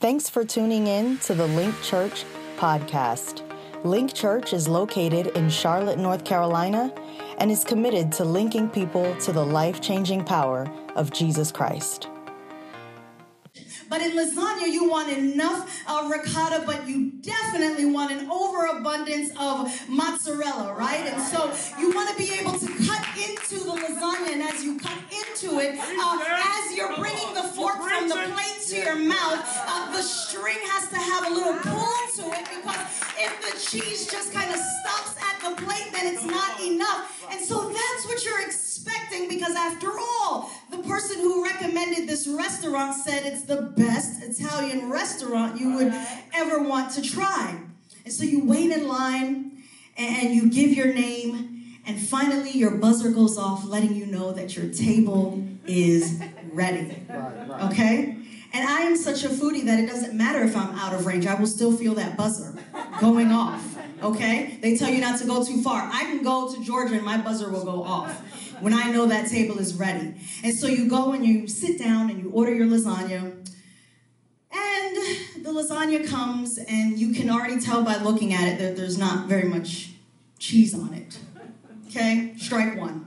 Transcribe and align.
Thanks 0.00 0.30
for 0.30 0.46
tuning 0.46 0.86
in 0.86 1.18
to 1.18 1.34
the 1.34 1.46
Link 1.46 1.74
Church 1.82 2.24
podcast. 2.56 3.42
Link 3.84 4.14
Church 4.14 4.54
is 4.54 4.66
located 4.66 5.26
in 5.36 5.50
Charlotte, 5.50 5.98
North 5.98 6.24
Carolina, 6.24 6.90
and 7.36 7.50
is 7.50 7.64
committed 7.64 8.10
to 8.12 8.24
linking 8.24 8.70
people 8.70 9.14
to 9.16 9.30
the 9.30 9.44
life 9.44 9.82
changing 9.82 10.24
power 10.24 10.72
of 10.96 11.12
Jesus 11.12 11.52
Christ. 11.52 12.08
But 13.90 14.00
in 14.00 14.12
lasagna, 14.12 14.72
you 14.72 14.88
want 14.88 15.12
enough 15.12 15.82
uh, 15.86 16.08
ricotta, 16.10 16.62
but 16.64 16.88
you 16.88 17.10
definitely 17.20 17.84
want 17.84 18.10
an 18.10 18.30
overabundance 18.30 19.32
of 19.38 19.68
mozzarella, 19.86 20.72
right? 20.78 21.04
And 21.12 21.20
so 21.20 21.52
you 21.78 21.92
want 21.92 22.08
to 22.08 22.16
be 22.16 22.32
able 22.40 22.52
to 22.52 22.66
cut 22.86 23.04
into 23.18 23.62
the 23.64 23.72
lasagna, 23.72 24.32
and 24.32 24.42
as 24.44 24.64
you 24.64 24.78
cut 24.78 24.96
into 25.42 25.58
it, 25.60 25.78
uh, 25.78 26.18
as 26.58 26.76
you're 26.76 26.94
bringing 26.96 27.34
the 27.34 27.42
fork 27.42 27.76
from 27.76 28.08
the 28.08 28.14
plate 28.14 28.60
to 28.68 28.76
your 28.76 28.96
mouth, 28.96 29.40
uh, 29.66 29.92
the 29.92 30.02
string 30.02 30.58
has 30.62 30.88
to 30.88 30.96
have 30.96 31.26
a 31.26 31.30
little 31.30 31.54
pull 31.54 31.96
to 32.16 32.38
it 32.38 32.46
because 32.48 32.80
if 33.18 33.32
the 33.40 33.58
cheese 33.58 34.10
just 34.10 34.32
kind 34.32 34.50
of 34.50 34.58
stops 34.58 35.16
at 35.22 35.40
the 35.40 35.62
plate, 35.62 35.88
then 35.92 36.14
it's 36.14 36.24
not 36.24 36.60
enough. 36.60 37.26
And 37.30 37.40
so 37.40 37.68
that's 37.68 38.06
what 38.06 38.24
you're 38.24 38.42
expecting 38.42 39.28
because, 39.28 39.54
after 39.56 39.90
all, 39.98 40.50
the 40.70 40.78
person 40.78 41.18
who 41.18 41.44
recommended 41.44 42.08
this 42.08 42.26
restaurant 42.26 42.94
said 42.94 43.24
it's 43.24 43.44
the 43.44 43.62
best 43.76 44.22
Italian 44.22 44.90
restaurant 44.90 45.60
you 45.60 45.74
would 45.76 45.94
ever 46.34 46.62
want 46.62 46.92
to 46.92 47.02
try. 47.02 47.58
And 48.04 48.12
so 48.12 48.24
you 48.24 48.44
wait 48.44 48.70
in 48.70 48.88
line 48.88 49.52
and 49.96 50.34
you 50.34 50.50
give 50.50 50.70
your 50.70 50.92
name, 50.92 51.59
and 51.90 51.98
finally 51.98 52.52
your 52.52 52.70
buzzer 52.70 53.10
goes 53.10 53.36
off, 53.36 53.66
letting 53.66 53.96
you 53.96 54.06
know 54.06 54.30
that 54.30 54.56
your 54.56 54.72
table 54.72 55.44
is 55.66 56.22
ready. 56.52 57.02
Okay? 57.62 58.16
And 58.52 58.68
I 58.68 58.82
am 58.82 58.96
such 58.96 59.24
a 59.24 59.28
foodie 59.28 59.64
that 59.64 59.80
it 59.80 59.88
doesn't 59.88 60.14
matter 60.14 60.44
if 60.44 60.56
I'm 60.56 60.72
out 60.76 60.94
of 60.94 61.04
range, 61.04 61.26
I 61.26 61.34
will 61.34 61.48
still 61.48 61.76
feel 61.76 61.94
that 61.94 62.16
buzzer 62.16 62.56
going 63.00 63.32
off. 63.32 63.76
Okay? 64.04 64.56
They 64.62 64.76
tell 64.76 64.88
you 64.88 65.00
not 65.00 65.18
to 65.18 65.26
go 65.26 65.44
too 65.44 65.62
far. 65.62 65.90
I 65.92 66.04
can 66.04 66.22
go 66.22 66.54
to 66.54 66.62
Georgia 66.62 66.94
and 66.94 67.04
my 67.04 67.18
buzzer 67.18 67.50
will 67.50 67.64
go 67.64 67.82
off 67.82 68.12
when 68.60 68.72
I 68.72 68.92
know 68.92 69.06
that 69.06 69.28
table 69.28 69.58
is 69.58 69.74
ready. 69.74 70.14
And 70.44 70.54
so 70.54 70.68
you 70.68 70.88
go 70.88 71.10
and 71.10 71.26
you 71.26 71.48
sit 71.48 71.76
down 71.76 72.08
and 72.08 72.22
you 72.22 72.30
order 72.30 72.54
your 72.54 72.68
lasagna. 72.68 73.32
And 74.52 75.44
the 75.44 75.50
lasagna 75.50 76.06
comes, 76.08 76.58
and 76.58 76.98
you 76.98 77.12
can 77.14 77.30
already 77.30 77.60
tell 77.60 77.82
by 77.82 77.96
looking 77.96 78.32
at 78.32 78.46
it 78.46 78.58
that 78.58 78.76
there's 78.76 78.98
not 78.98 79.26
very 79.26 79.48
much 79.48 79.90
cheese 80.38 80.74
on 80.74 80.94
it. 80.94 81.18
Okay? 81.90 82.34
Strike 82.38 82.78
one. 82.78 83.06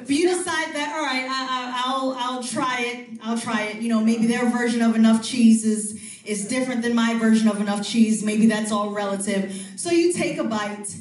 If 0.00 0.10
you 0.10 0.28
decide 0.28 0.74
that, 0.74 0.92
all 0.96 1.04
right, 1.04 1.26
I, 1.28 1.98
will 1.98 2.14
I'll 2.18 2.42
try 2.42 2.80
it. 2.80 3.18
I'll 3.22 3.38
try 3.38 3.62
it. 3.62 3.76
You 3.76 3.88
know, 3.88 4.00
maybe 4.00 4.26
their 4.26 4.50
version 4.50 4.82
of 4.82 4.96
enough 4.96 5.22
cheese 5.22 5.64
is, 5.64 6.20
is 6.24 6.46
different 6.48 6.82
than 6.82 6.94
my 6.94 7.14
version 7.14 7.48
of 7.48 7.60
enough 7.60 7.86
cheese. 7.86 8.24
Maybe 8.24 8.46
that's 8.46 8.72
all 8.72 8.90
relative. 8.90 9.56
So 9.76 9.90
you 9.90 10.12
take 10.12 10.38
a 10.38 10.44
bite, 10.44 10.94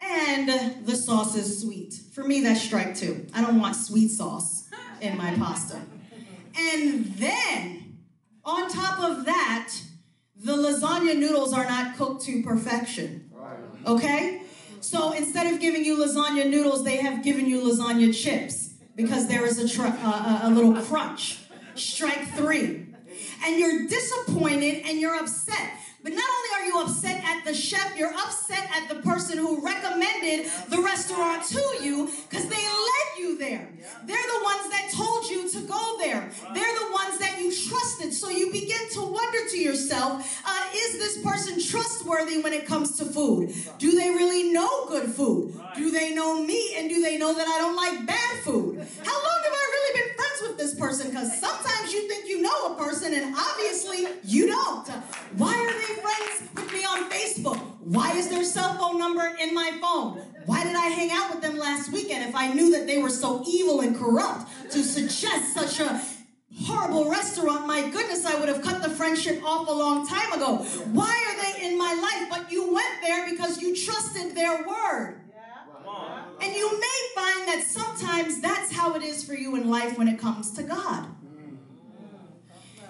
and 0.00 0.48
the 0.84 0.96
sauce 0.96 1.36
is 1.36 1.62
sweet. 1.62 1.94
For 2.12 2.24
me, 2.24 2.42
that's 2.42 2.60
strike 2.60 2.96
two. 2.96 3.26
I 3.32 3.40
don't 3.40 3.60
want 3.60 3.76
sweet 3.76 4.08
sauce 4.08 4.68
in 5.00 5.16
my 5.16 5.34
pasta. 5.34 5.80
And 6.56 7.06
then, 7.14 7.98
on 8.44 8.68
top 8.68 9.00
of 9.00 9.24
that, 9.24 9.72
the 10.36 10.52
lasagna 10.56 11.16
noodles 11.16 11.52
are 11.52 11.64
not 11.64 11.96
cooked 11.96 12.24
to 12.24 12.42
perfection. 12.42 13.30
Okay? 13.86 14.42
So 14.84 15.12
instead 15.12 15.52
of 15.52 15.60
giving 15.60 15.82
you 15.82 15.96
lasagna 15.96 16.46
noodles, 16.48 16.84
they 16.84 16.96
have 16.96 17.24
given 17.24 17.46
you 17.46 17.62
lasagna 17.62 18.14
chips 18.14 18.74
because 18.94 19.26
there 19.26 19.46
is 19.46 19.58
a, 19.58 19.66
tr- 19.66 19.86
uh, 19.86 20.40
a 20.42 20.50
little 20.50 20.74
crunch. 20.74 21.38
Strike 21.74 22.34
three. 22.34 22.86
And 23.46 23.58
you're 23.58 23.88
disappointed 23.88 24.82
and 24.84 25.00
you're 25.00 25.16
upset 25.16 25.70
but 26.04 26.12
not 26.12 26.22
only 26.22 26.50
are 26.52 26.66
you 26.66 26.82
upset 26.82 27.24
at 27.24 27.46
the 27.46 27.54
chef, 27.54 27.96
you're 27.96 28.12
upset 28.12 28.68
at 28.76 28.90
the 28.90 28.96
person 28.96 29.38
who 29.38 29.64
recommended 29.64 30.50
the 30.68 30.78
restaurant 30.82 31.42
to 31.44 31.62
you 31.82 32.10
because 32.28 32.46
they 32.46 32.56
led 32.56 33.18
you 33.18 33.38
there. 33.38 33.66
They're 34.04 34.16
the 34.16 34.44
ones 34.44 34.68
that 34.68 34.90
told 34.92 35.24
you 35.30 35.48
to 35.48 35.60
go 35.60 35.96
there. 35.98 36.30
They're 36.52 36.74
the 36.74 36.92
ones 36.92 37.18
that 37.20 37.40
you 37.40 37.50
trusted. 37.50 38.12
So 38.12 38.28
you 38.28 38.52
begin 38.52 38.90
to 38.92 39.00
wonder 39.00 39.48
to 39.48 39.58
yourself, 39.58 40.42
uh, 40.46 40.64
is 40.74 40.98
this 40.98 41.22
person 41.22 41.58
trustworthy 41.58 42.42
when 42.42 42.52
it 42.52 42.66
comes 42.66 42.98
to 42.98 43.06
food? 43.06 43.54
Do 43.78 43.92
they 43.92 44.10
really 44.10 44.52
know 44.52 44.86
good 44.88 45.08
food? 45.08 45.58
Do 45.74 45.90
they 45.90 46.14
know 46.14 46.44
me 46.44 46.74
and 46.76 46.90
do 46.90 47.00
they 47.00 47.16
know 47.16 47.34
that 47.34 47.48
I 47.48 47.58
don't 47.58 47.76
like 47.76 48.06
bad 48.06 48.38
food? 48.40 48.76
How 48.76 49.22
long 49.24 49.40
have 49.42 49.52
I 49.52 49.66
really 49.72 50.02
been 50.02 50.16
friends 50.16 50.42
with 50.42 50.58
this 50.58 50.74
person? 50.74 51.08
Because 51.08 51.40
sometimes 51.40 51.94
you 51.94 52.06
think 52.08 52.28
you 52.28 52.42
know 52.42 52.74
a 52.74 52.76
person 52.76 53.14
and 53.14 53.34
obviously 53.34 54.06
you 54.22 54.48
don't. 54.48 54.86
Why 55.36 55.54
are 55.54 55.88
they 55.88 55.93
friends 55.94 56.48
with 56.54 56.72
me 56.72 56.84
on 56.84 57.10
Facebook? 57.10 57.58
Why 57.80 58.12
is 58.12 58.28
their 58.28 58.44
cell 58.44 58.74
phone 58.74 58.98
number 58.98 59.36
in 59.40 59.54
my 59.54 59.70
phone? 59.80 60.18
Why 60.46 60.64
did 60.64 60.76
I 60.76 60.86
hang 60.88 61.10
out 61.10 61.30
with 61.34 61.42
them 61.42 61.58
last 61.58 61.90
weekend 61.92 62.28
if 62.28 62.34
I 62.34 62.52
knew 62.52 62.70
that 62.72 62.86
they 62.86 62.98
were 62.98 63.10
so 63.10 63.42
evil 63.46 63.80
and 63.80 63.96
corrupt 63.96 64.70
to 64.72 64.82
suggest 64.82 65.54
such 65.54 65.80
a 65.80 66.02
horrible 66.66 67.10
restaurant? 67.10 67.66
My 67.66 67.88
goodness, 67.88 68.26
I 68.26 68.38
would 68.38 68.48
have 68.48 68.62
cut 68.62 68.82
the 68.82 68.90
friendship 68.90 69.42
off 69.44 69.68
a 69.68 69.72
long 69.72 70.06
time 70.06 70.32
ago. 70.32 70.58
Why 70.92 71.12
are 71.28 71.42
they 71.42 71.66
in 71.66 71.78
my 71.78 71.94
life? 71.94 72.28
But 72.30 72.52
you 72.52 72.72
went 72.72 73.02
there 73.02 73.30
because 73.30 73.60
you 73.60 73.74
trusted 73.74 74.34
their 74.34 74.66
word. 74.66 75.20
And 76.40 76.54
you 76.54 76.70
may 76.78 77.00
find 77.14 77.48
that 77.48 77.64
sometimes 77.66 78.40
that's 78.40 78.72
how 78.72 78.94
it 78.94 79.02
is 79.02 79.24
for 79.24 79.34
you 79.34 79.56
in 79.56 79.70
life 79.70 79.96
when 79.96 80.08
it 80.08 80.18
comes 80.18 80.50
to 80.52 80.62
God. 80.62 81.06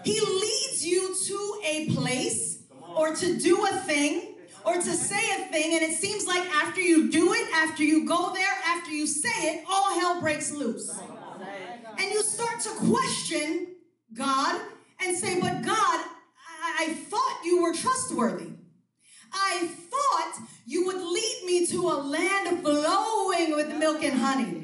He 0.04 0.20
leads 0.20 0.84
you 0.84 1.14
to 1.26 1.60
a 1.64 1.90
place 1.94 2.53
or 2.96 3.14
to 3.14 3.38
do 3.38 3.64
a 3.66 3.70
thing 3.70 4.34
or 4.64 4.74
to 4.74 4.92
say 4.92 5.42
a 5.42 5.44
thing, 5.46 5.74
and 5.74 5.82
it 5.82 5.98
seems 5.98 6.26
like 6.26 6.42
after 6.50 6.80
you 6.80 7.10
do 7.10 7.34
it, 7.34 7.48
after 7.54 7.82
you 7.84 8.06
go 8.06 8.32
there, 8.32 8.54
after 8.66 8.90
you 8.92 9.06
say 9.06 9.54
it, 9.54 9.64
all 9.68 9.98
hell 9.98 10.20
breaks 10.20 10.50
loose. 10.52 11.00
And 11.98 12.10
you 12.10 12.22
start 12.22 12.60
to 12.60 12.70
question 12.70 13.68
God 14.14 14.60
and 15.04 15.16
say, 15.16 15.38
But 15.40 15.62
God, 15.62 16.00
I, 16.56 16.76
I 16.80 16.94
thought 16.94 17.40
you 17.44 17.62
were 17.62 17.74
trustworthy. 17.74 18.52
I 19.32 19.68
thought 19.90 20.48
you 20.64 20.86
would 20.86 20.96
lead 20.96 21.42
me 21.44 21.66
to 21.66 21.88
a 21.90 21.96
land 22.00 22.62
flowing 22.62 23.54
with 23.54 23.76
milk 23.76 24.02
and 24.02 24.18
honey. 24.18 24.63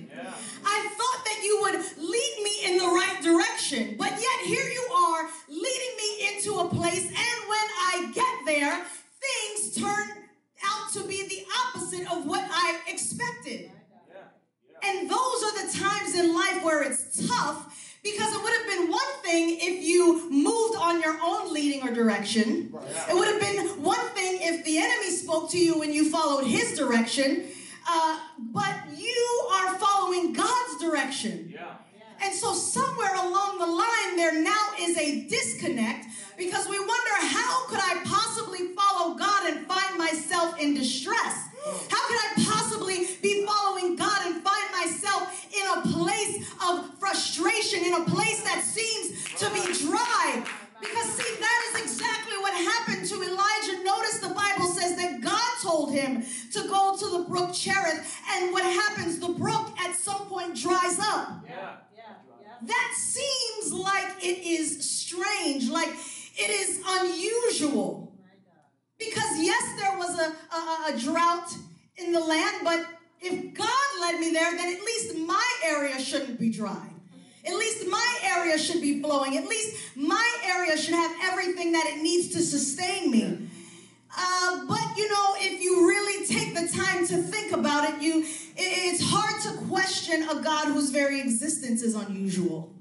I 0.64 0.88
thought 0.96 1.24
that 1.24 1.41
you 1.42 1.58
would 1.62 1.74
lead 1.98 2.34
me 2.42 2.72
in 2.72 2.78
the 2.78 2.86
right 2.86 3.18
direction, 3.22 3.96
but 3.98 4.10
yet 4.10 4.41
here 4.44 4.64
you 4.64 4.88
are 4.92 5.28
leading 5.48 5.96
me 5.96 6.34
into 6.34 6.58
a 6.60 6.68
place, 6.68 7.06
and 7.06 7.48
when 7.48 7.66
I 7.92 8.10
get 8.14 8.46
there, 8.46 8.84
things 9.20 9.74
turn 9.76 10.08
out 10.64 10.92
to 10.92 11.04
be 11.04 11.26
the 11.28 11.44
opposite 11.66 12.10
of 12.12 12.26
what 12.26 12.44
I 12.50 12.80
expected. 12.88 13.70
And 14.82 15.10
those 15.10 15.42
are 15.42 15.66
the 15.66 15.78
times 15.78 16.14
in 16.14 16.34
life 16.34 16.64
where 16.64 16.82
it's 16.82 17.28
tough 17.28 17.96
because 18.02 18.34
it 18.34 18.42
would 18.42 18.52
have 18.52 18.66
been 18.66 18.90
one 18.90 19.12
thing 19.22 19.58
if 19.60 19.84
you 19.84 20.30
moved 20.30 20.76
on 20.78 21.02
your 21.02 21.19
own 21.22 21.52
leading 21.52 21.86
or 21.86 21.92
direction. 21.92 22.72
It 23.08 23.14
would 23.14 23.28
have 23.28 23.40
been 23.40 23.82
one 23.82 24.08
thing 24.10 24.38
if 24.40 24.64
the 24.64 24.78
enemy 24.78 25.10
spoke 25.10 25.50
to 25.50 25.58
you 25.58 25.82
and 25.82 25.92
you 25.92 26.10
followed 26.10 26.46
his 26.46 26.78
direction. 26.78 27.44
Uh, 27.92 28.20
but 28.52 28.76
you 28.96 29.48
are 29.52 29.74
following 29.74 30.32
God's 30.32 30.78
direction. 30.80 31.50
Yeah. 31.52 31.74
And 32.22 32.32
so, 32.32 32.52
somewhere 32.52 33.14
along 33.16 33.58
the 33.58 33.66
line, 33.66 34.16
there 34.16 34.40
now 34.40 34.66
is 34.78 34.96
a 34.96 35.24
disconnect 35.26 36.06
because 36.38 36.68
we 36.68 36.78
wonder 36.78 37.14
how 37.18 37.66
could 37.66 37.80
I 37.82 38.00
possibly 38.04 38.68
follow 38.76 39.14
God 39.16 39.50
and 39.50 39.66
find 39.66 39.98
myself 39.98 40.56
in 40.60 40.74
distress? 40.74 41.48
How 41.90 42.06
could 42.06 42.18
I 42.18 42.44
possibly 42.46 43.08
be 43.22 43.44
following 43.44 43.96
God 43.96 44.26
and 44.26 44.42
find 44.42 44.72
myself 44.72 45.46
in 45.52 45.66
a 45.78 45.82
place 45.92 46.48
of 46.68 46.96
frustration, 47.00 47.84
in 47.84 47.94
a 47.94 48.04
place 48.04 48.42
that 48.44 48.62
seems 48.62 49.24
to 49.34 49.50
be 49.50 49.88
dry? 49.88 50.44
Because, 50.80 51.08
see, 51.14 51.41
that 51.41 51.62
is 51.68 51.82
exactly 51.82 52.38
what 52.38 52.55
happened 52.55 53.06
to 53.06 53.14
Elijah. 53.22 53.84
Notice 53.84 54.19
the 54.20 54.34
Bible 54.34 54.66
says 54.66 54.96
that 54.96 55.20
God 55.20 55.50
told 55.62 55.93
him 55.93 56.25
to 56.52 56.60
go 56.69 56.96
to 56.99 57.08
the 57.19 57.25
brook 57.28 57.52
Cherith, 57.52 58.19
and 58.32 58.52
what 58.52 58.64
happens? 58.64 59.19
The 59.19 59.28
brook 59.28 59.69
at 59.78 59.94
some 59.94 60.26
point 60.26 60.56
dries 60.56 60.99
up. 60.99 61.44
Yeah. 61.46 61.76
yeah, 61.96 62.52
That 62.62 62.94
seems 62.96 63.72
like 63.72 64.25
it 64.25 64.44
is 64.44 64.90
strange, 64.90 65.69
like 65.69 65.90
it 66.37 66.50
is 66.50 66.82
unusual. 66.87 68.06
Oh 68.06 68.10
because, 68.99 69.38
yes, 69.38 69.81
there 69.81 69.96
was 69.96 70.19
a, 70.19 70.55
a, 70.55 70.94
a 70.94 70.99
drought 70.99 71.55
in 71.96 72.12
the 72.12 72.20
land, 72.20 72.58
but 72.62 72.87
if 73.20 73.55
God 73.55 74.00
led 74.00 74.20
me 74.20 74.31
there, 74.32 74.56
then 74.56 74.75
at 74.75 74.82
least 74.82 75.16
my 75.16 75.46
area 75.64 75.99
shouldn't 75.99 76.38
be 76.38 76.50
dry. 76.50 76.89
At 77.46 77.54
least 77.54 77.88
my 77.88 78.19
area 78.22 78.58
should 78.58 78.82
be 78.82 79.00
flowing. 79.00 79.37
At 79.37 79.46
least 79.46 79.96
my 79.96 80.28
area 80.44 80.76
should 80.76 80.94
have 80.94 81.12
everything 81.22 81.72
that 81.72 81.87
it 81.87 82.02
needs 82.02 82.28
to 82.34 82.40
sustain 82.40 83.10
me. 83.10 83.48
Uh, 84.16 84.66
but 84.66 84.96
you 84.96 85.08
know, 85.08 85.34
if 85.38 85.62
you 85.62 85.88
really 85.88 86.26
take 86.26 86.54
the 86.54 86.69
time 86.76 87.06
to 87.06 87.16
think 87.22 87.52
about 87.52 87.88
it, 87.88 88.02
you 88.02 88.25
it's 88.56 89.02
hard 89.02 89.40
to 89.42 89.66
question 89.69 90.28
a 90.28 90.42
God 90.42 90.66
whose 90.69 90.90
very 90.90 91.20
existence 91.20 91.82
is 91.82 91.94
unusual. 91.94 92.75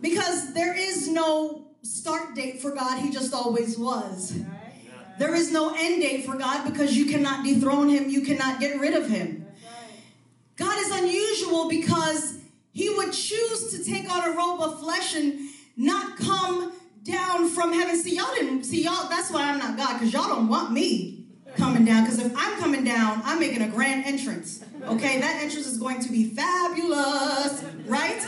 Because 0.00 0.52
there 0.54 0.76
is 0.76 1.08
no 1.08 1.68
start 1.82 2.34
date 2.34 2.60
for 2.60 2.72
God, 2.72 2.98
He 3.00 3.10
just 3.10 3.32
always 3.32 3.78
was. 3.78 4.38
There 5.18 5.34
is 5.34 5.52
no 5.52 5.74
end 5.76 6.02
date 6.02 6.24
for 6.24 6.36
God 6.36 6.70
because 6.70 6.96
you 6.96 7.06
cannot 7.06 7.44
dethrone 7.44 7.88
Him, 7.88 8.08
you 8.08 8.22
cannot 8.22 8.58
get 8.58 8.80
rid 8.80 8.94
of 8.94 9.08
Him. 9.08 9.46
God 10.56 10.78
is 10.78 10.90
unusual 10.90 11.68
because 11.68 12.39
He 12.72 12.88
would 12.88 13.12
choose 13.12 13.70
to 13.72 13.84
take 13.84 14.10
on 14.10 14.28
a 14.28 14.36
robe 14.36 14.60
of 14.60 14.80
flesh 14.80 15.14
and 15.16 15.40
not 15.76 16.16
come 16.16 16.72
down 17.02 17.48
from 17.48 17.72
heaven. 17.72 17.96
See, 17.96 18.16
y'all 18.16 18.34
didn't 18.34 18.64
see 18.64 18.84
y'all. 18.84 19.08
That's 19.08 19.30
why 19.30 19.50
I'm 19.50 19.58
not 19.58 19.76
God 19.76 19.94
because 19.94 20.12
y'all 20.12 20.28
don't 20.28 20.48
want 20.48 20.72
me 20.72 21.26
coming 21.56 21.84
down. 21.84 22.04
Because 22.04 22.18
if 22.18 22.32
I'm 22.36 22.60
coming 22.60 22.84
down, 22.84 23.22
I'm 23.24 23.40
making 23.40 23.62
a 23.62 23.68
grand 23.68 24.04
entrance. 24.04 24.64
Okay, 24.82 25.20
that 25.20 25.42
entrance 25.42 25.66
is 25.66 25.78
going 25.78 26.00
to 26.00 26.10
be 26.10 26.30
fabulous, 26.30 27.64
right? 27.86 28.26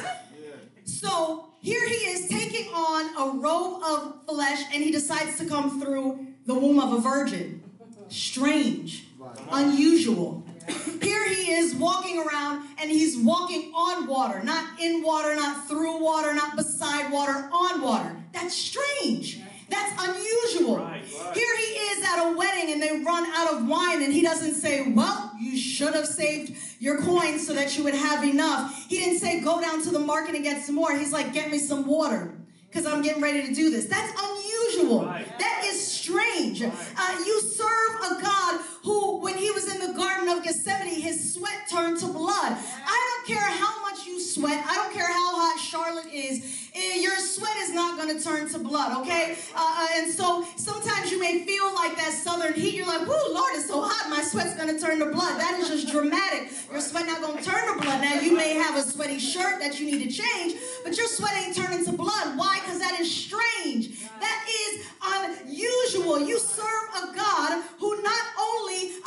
So 0.85 1.51
here 1.61 1.87
he 1.87 1.95
is 1.95 2.29
taking 2.29 2.73
on 2.73 3.17
a 3.17 3.39
robe 3.39 3.83
of 3.85 4.27
flesh 4.29 4.63
and 4.73 4.83
he 4.83 4.91
decides 4.91 5.39
to 5.39 5.47
come 5.47 5.81
through 5.81 6.27
the 6.47 6.55
womb 6.55 6.81
of 6.81 6.93
a 6.93 6.99
virgin. 6.99 7.63
Strange, 8.09 9.07
unusual. 9.51 10.45
Here 11.03 11.29
he 11.29 11.53
is 11.53 11.75
walking 11.75 12.19
around 12.19 12.69
and 12.79 12.91
he's 12.91 13.19
walking 13.19 13.73
on 13.75 14.07
water, 14.07 14.43
not 14.43 14.81
in 14.81 15.03
water, 15.03 15.35
not 15.35 15.69
through 15.69 16.03
water, 16.03 16.33
not 16.35 16.57
beside 16.57 17.13
water, 17.13 17.49
on 17.53 17.81
water. 17.81 18.17
That's 18.33 18.55
strange. 18.55 19.41
That's 19.69 19.93
unusual. 19.99 20.77
Right, 20.79 21.03
right. 21.03 21.35
Here 21.35 21.57
he 21.57 21.73
is 21.73 22.05
at 22.05 22.27
a 22.27 22.37
wedding 22.37 22.73
and 22.73 22.83
they 22.83 23.03
run 23.03 23.25
out 23.27 23.55
of 23.55 23.67
wine 23.67 24.03
and 24.03 24.13
he 24.13 24.21
doesn't 24.21 24.55
say, 24.55 24.93
Well, 24.93 25.33
you 25.41 25.57
should 25.57 25.95
have 25.95 26.07
saved 26.07 26.57
your 26.79 27.01
coins 27.01 27.47
so 27.47 27.55
that 27.55 27.77
you 27.77 27.85
would 27.85 27.95
have 27.95 28.23
enough. 28.23 28.87
He 28.89 28.99
didn't 28.99 29.19
say, 29.19 29.41
Go 29.41 29.61
down 29.61 29.83
to 29.85 29.91
the 29.91 29.99
market 29.99 30.35
and 30.35 30.45
get 30.45 30.63
some 30.63 30.75
more. 30.75 30.95
He's 30.97 31.13
like, 31.13 31.33
Get 31.33 31.51
me 31.51 31.59
some 31.59 31.87
water 31.87 32.35
because 32.69 32.87
I'm 32.87 33.03
getting 33.03 33.23
ready 33.23 33.47
to 33.47 33.55
do 33.55 33.71
this. 33.71 33.87
That's 33.87 34.13
unusual. 34.19 35.07
Right. 35.07 35.27
That 35.39 35.63
is 35.67 35.87
strange. 35.87 36.63
Uh, 36.63 37.23
you 37.27 37.41
serve 37.41 38.19
a 38.19 38.23
God 38.23 38.61
who, 38.83 39.19
when 39.19 39.37
he 39.37 39.51
was 39.51 39.73
in 39.73 39.81
the 39.87 39.97
Garden 39.97 40.29
of 40.29 40.43
Gethsemane, 40.43 41.01
his 41.01 41.35
sweat 41.35 41.69
turned 41.71 41.99
to 42.01 42.07
blood. 42.07 42.57
I 42.87 43.25
don't 43.27 43.37
care 43.37 43.49
how 43.49 43.83
much 43.83 44.07
you 44.07 44.21
sweat, 44.21 44.65
I 44.67 44.75
don't 44.75 44.93
care 44.93 45.07
how 45.07 45.37
hot 45.37 45.61
Charlotte 45.61 46.13
is 46.13 46.63
Eh, 46.75 47.01
your 47.01 47.17
sweat 47.19 47.55
is 47.59 47.75
not 47.75 47.99
going 47.99 48.17
to 48.17 48.23
turn 48.23 48.49
to 48.49 48.59
blood, 48.59 49.03
okay? 49.03 49.37
Uh, 49.55 49.59
uh, 49.61 49.89
and 49.97 50.11
so 50.11 50.47
sometimes 50.57 51.11
you 51.11 51.21
may 51.21 51.45
feel 51.45 51.75
like 51.75 51.97
that 51.97 52.13
southern 52.13 52.55
heat. 52.55 52.75
You're 52.75 52.87
like, 52.87 53.07
whoo, 53.07 53.35
Lord, 53.35 53.53
it's 53.55 53.69
so 53.69 53.83
hot. 53.83 54.09
My 54.09 54.23
sweat's 54.23 54.57
going 54.57 54.75
to 54.75 54.81
turn 54.81 54.99
to 55.01 55.07
blood. 55.07 55.39
That 55.39 55.61
is 55.61 55.69
just 55.69 55.93
dramatic. 55.93 56.51
Your 56.71 56.81
sweat 56.81 57.05
not 57.05 57.21
going 57.21 57.37
to 57.37 57.45
turn 57.45 57.75
to 57.75 57.83
blood. 57.83 58.01
Now, 58.01 58.15
you 58.21 58.35
may 58.35 58.55
have 58.55 58.75
a 58.77 58.83
sweaty 58.89 59.19
shirt 59.19 59.61
that 59.61 59.79
you 59.79 59.85
need 59.85 60.03
to 60.09 60.11
change, 60.11 60.55
but 60.83 60.97
your 60.97 61.09
sweat 61.09 61.35
ain't 61.37 61.55
turning 61.55 61.85
to 61.85 61.93
blood. 61.93 62.39
Why? 62.39 62.61
Because 62.65 62.79
that 62.79 62.99
is 62.99 63.15
strange. 63.15 64.01
That 64.21 64.47
is 64.49 64.87
unusual. 65.05 66.21
You 66.21 66.39
serve 66.39 66.89
a 67.03 67.15
God 67.15 67.65
who 67.81 68.01
not 68.03 68.23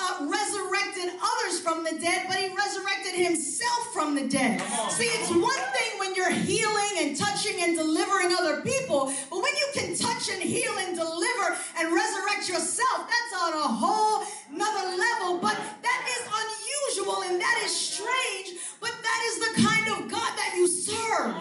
uh, 0.06 0.26
resurrected 0.30 1.14
others 1.18 1.60
from 1.60 1.84
the 1.84 1.98
dead, 2.00 2.26
but 2.28 2.38
he 2.38 2.54
resurrected 2.56 3.16
himself 3.16 3.94
from 3.94 4.16
the 4.16 4.28
dead. 4.28 4.62
See, 4.90 5.06
it's 5.06 5.32
one 5.32 5.66
thing 5.74 6.00
when 6.00 6.16
you're 6.16 6.32
healing 6.32 6.94
and 7.00 7.18
touching 7.18 7.62
and 7.62 7.76
delivering 7.76 8.36
other 8.38 8.62
people. 8.62 9.12
But 9.30 9.42
when 9.42 9.56
you 9.56 9.68
can 9.74 9.96
touch 9.96 10.30
and 10.30 10.42
heal 10.42 10.74
and 10.80 10.96
deliver 10.96 11.58
and 11.78 11.94
resurrect 11.94 12.50
yourself, 12.50 13.10
that's 13.10 13.44
on 13.44 13.54
a 13.54 13.68
whole 13.68 14.26
another 14.54 14.96
level. 14.96 15.40
But 15.40 15.58
that 15.82 16.02
is 16.16 16.24
unusual 16.44 17.24
and 17.24 17.42
that 17.42 17.62
is 17.66 17.76
strange. 17.76 18.60
But 18.80 18.92
that 18.92 19.22
is 19.30 19.40
the 19.40 19.68
kind 19.68 19.88
of 19.90 20.12
God 20.12 20.32
that 20.38 20.54
you 20.56 20.68
serve. 20.68 21.36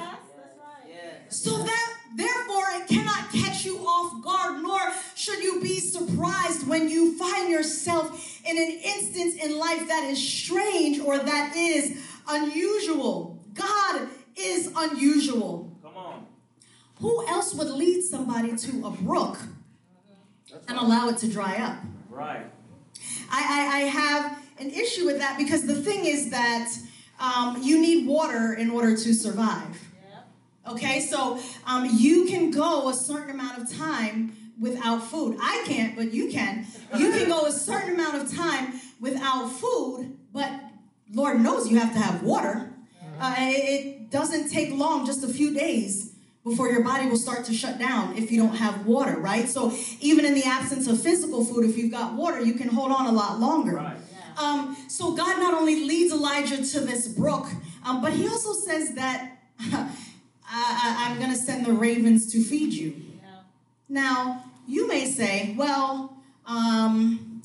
So 1.29 1.59
that 1.59 1.95
therefore 2.17 2.65
it 2.75 2.89
cannot 2.89 3.33
catch 3.33 3.65
you 3.65 3.79
off 3.79 4.23
guard, 4.23 4.63
nor 4.63 4.81
should 5.15 5.43
you 5.43 5.61
be 5.61 5.81
surprised 5.81 6.67
when 6.67 6.89
you 6.89 7.19
find 7.19 7.51
yourself 7.51 8.34
in 8.45 8.59
an 8.59 8.71
instance 8.71 9.37
in 9.37 9.59
life 9.59 9.89
that 9.89 10.05
is 10.05 10.19
strange 10.19 11.01
or 11.01 11.19
that 11.19 11.57
is 11.57 11.99
unusual. 12.29 13.43
God 13.55 14.09
is 14.37 14.73
unusual. 14.77 15.77
Come 15.83 15.97
on. 15.97 16.27
Who 17.01 17.27
else 17.27 17.55
would 17.55 17.71
lead 17.71 18.03
somebody 18.03 18.57
to 18.57 18.87
a 18.87 18.91
brook 18.91 19.39
and 20.69 20.79
allow 20.79 21.09
it 21.09 21.19
to 21.19 21.29
dry 21.29 21.57
up? 21.57 21.79
Right. 22.11 22.47
I, 23.31 23.41
I, 23.41 23.77
I 23.77 23.81
have 23.81 24.43
an 24.59 24.71
issue 24.71 25.07
with 25.07 25.19
that 25.19 25.37
because 25.39 25.67
the 25.67 25.75
thing 25.75 26.05
is 26.05 26.31
that 26.31 26.71
um, 27.19 27.61
you 27.63 27.81
need 27.81 28.07
water 28.07 28.55
in 28.55 28.71
order 28.71 28.97
to 28.97 29.15
survive. 29.15 29.81
Okay, 30.67 31.01
so 31.01 31.39
um, 31.67 31.87
you 31.93 32.25
can 32.25 32.51
go 32.51 32.89
a 32.89 32.95
certain 32.95 33.29
amount 33.29 33.59
of 33.59 33.77
time 33.77 34.35
without 34.61 35.03
food. 35.03 35.39
I 35.41 35.65
can't, 35.67 35.97
but 35.97 36.13
you 36.13 36.31
can. 36.31 36.67
You 36.97 37.11
can 37.11 37.29
go 37.29 37.47
a 37.47 37.53
certain 37.53 37.95
amount 37.95 38.23
of 38.23 38.35
time 38.35 38.81
without 39.01 39.49
food, 39.49 40.17
but 40.33 40.51
Lord 41.13 41.41
knows 41.41 41.69
you 41.71 41.79
have 41.79 41.93
to 41.93 41.99
have 41.99 42.23
water. 42.23 42.71
Uh, 43.21 43.35
it 43.39 44.11
doesn't 44.11 44.51
take 44.51 44.73
long, 44.73 45.07
just 45.07 45.23
a 45.25 45.29
few 45.29 45.55
days 45.55 46.15
before 46.45 46.69
your 46.69 46.83
body 46.83 47.09
will 47.09 47.17
start 47.17 47.45
to 47.47 47.55
shut 47.55 47.79
down 47.79 48.17
if 48.17 48.31
you 48.31 48.41
don't 48.41 48.57
have 48.57 48.87
water, 48.87 49.19
right? 49.19 49.49
So 49.49 49.73
even 50.01 50.25
in 50.25 50.35
the 50.35 50.45
absence 50.45 50.87
of 50.87 51.01
physical 51.01 51.45
food, 51.45 51.65
if 51.65 51.77
you've 51.79 51.91
got 51.91 52.15
water, 52.15 52.41
you 52.41 52.55
can 52.55 52.69
hold 52.69 52.93
on 52.93 53.07
a 53.07 53.13
lot 53.13 53.41
longer. 53.41 53.77
Right. 53.77 53.97
Um, 54.37 54.77
so 54.89 55.15
God 55.15 55.39
not 55.39 55.55
only 55.55 55.85
leads 55.85 56.13
Elijah 56.13 56.57
to 56.57 56.81
this 56.81 57.09
brook, 57.09 57.47
um, 57.85 58.03
but 58.03 58.13
he 58.13 58.29
also 58.29 58.53
says 58.53 58.95
that 58.95 59.39
I, 59.61 61.09
am 61.11 61.19
going 61.19 61.31
to 61.31 61.37
send 61.37 61.65
the 61.65 61.73
ravens 61.73 62.31
to 62.33 62.43
feed 62.43 62.73
you. 62.75 62.95
Yeah. 63.23 63.29
Now, 63.89 64.44
you 64.67 64.89
may 64.89 65.05
say, 65.07 65.55
well, 65.57 66.17
um, 66.47 67.43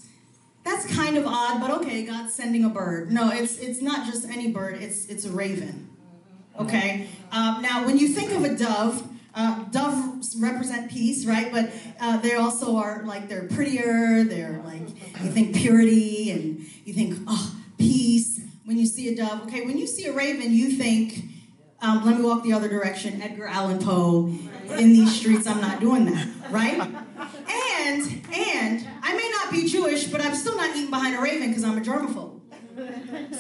that's 0.64 0.86
kind 0.96 1.18
of 1.18 1.26
odd, 1.26 1.60
but 1.60 1.72
okay, 1.82 2.04
God's 2.04 2.34
sending 2.34 2.64
a 2.64 2.70
bird. 2.70 3.12
No, 3.12 3.32
it's 3.32 3.58
it's 3.60 3.82
not 3.82 4.06
just 4.06 4.28
any 4.30 4.52
bird, 4.52 4.82
it's 4.82 5.06
it's 5.08 5.26
a 5.26 5.32
raven. 5.32 5.90
Okay? 6.60 7.08
Um, 7.32 7.62
now, 7.62 7.86
when 7.86 7.98
you 7.98 8.10
think 8.10 8.32
of 8.32 8.44
a 8.44 8.54
dove, 8.56 9.08
uh, 9.34 9.64
doves 9.66 10.36
represent 10.38 10.92
peace, 10.92 11.26
right? 11.26 11.52
But 11.52 11.72
uh, 12.00 12.18
they 12.18 12.34
also 12.34 12.76
are 12.78 13.04
like 13.06 13.30
they're 13.30 13.48
prettier. 13.48 14.24
They're 14.24 14.62
like 14.66 14.90
you 15.24 15.32
think 15.32 15.56
purity, 15.56 16.32
and 16.32 16.60
you 16.86 16.94
think 16.94 17.18
oh 17.28 17.56
peace. 17.78 18.42
When 18.66 18.78
you 18.78 18.86
see 18.86 19.12
a 19.12 19.16
dove, 19.16 19.44
okay. 19.44 19.66
When 19.66 19.78
you 19.78 19.88
see 19.88 20.06
a 20.06 20.14
raven, 20.14 20.54
you 20.54 20.72
think, 20.72 21.24
um, 21.82 22.06
let 22.06 22.18
me 22.18 22.24
walk 22.24 22.44
the 22.44 22.54
other 22.54 22.68
direction. 22.68 23.22
Edgar 23.22 23.48
Allan 23.48 23.80
Poe. 23.80 24.32
In 24.78 24.94
these 24.94 25.16
streets, 25.20 25.48
I'm 25.48 25.60
not 25.60 25.80
doing 25.80 26.06
that, 26.06 26.28
right? 26.52 26.80
And 27.90 28.04
and 28.34 28.88
I 29.02 29.16
may 29.16 29.30
not 29.32 29.52
be 29.52 29.68
Jewish, 29.68 30.06
but 30.06 30.22
I'm 30.22 30.36
still 30.36 30.56
not 30.56 30.76
eating 30.76 30.92
behind 30.92 31.16
a 31.16 31.22
raven 31.22 31.50
because 31.50 31.64
I'm 31.64 31.78
a 31.78 31.82
germaphobe. 31.82 32.36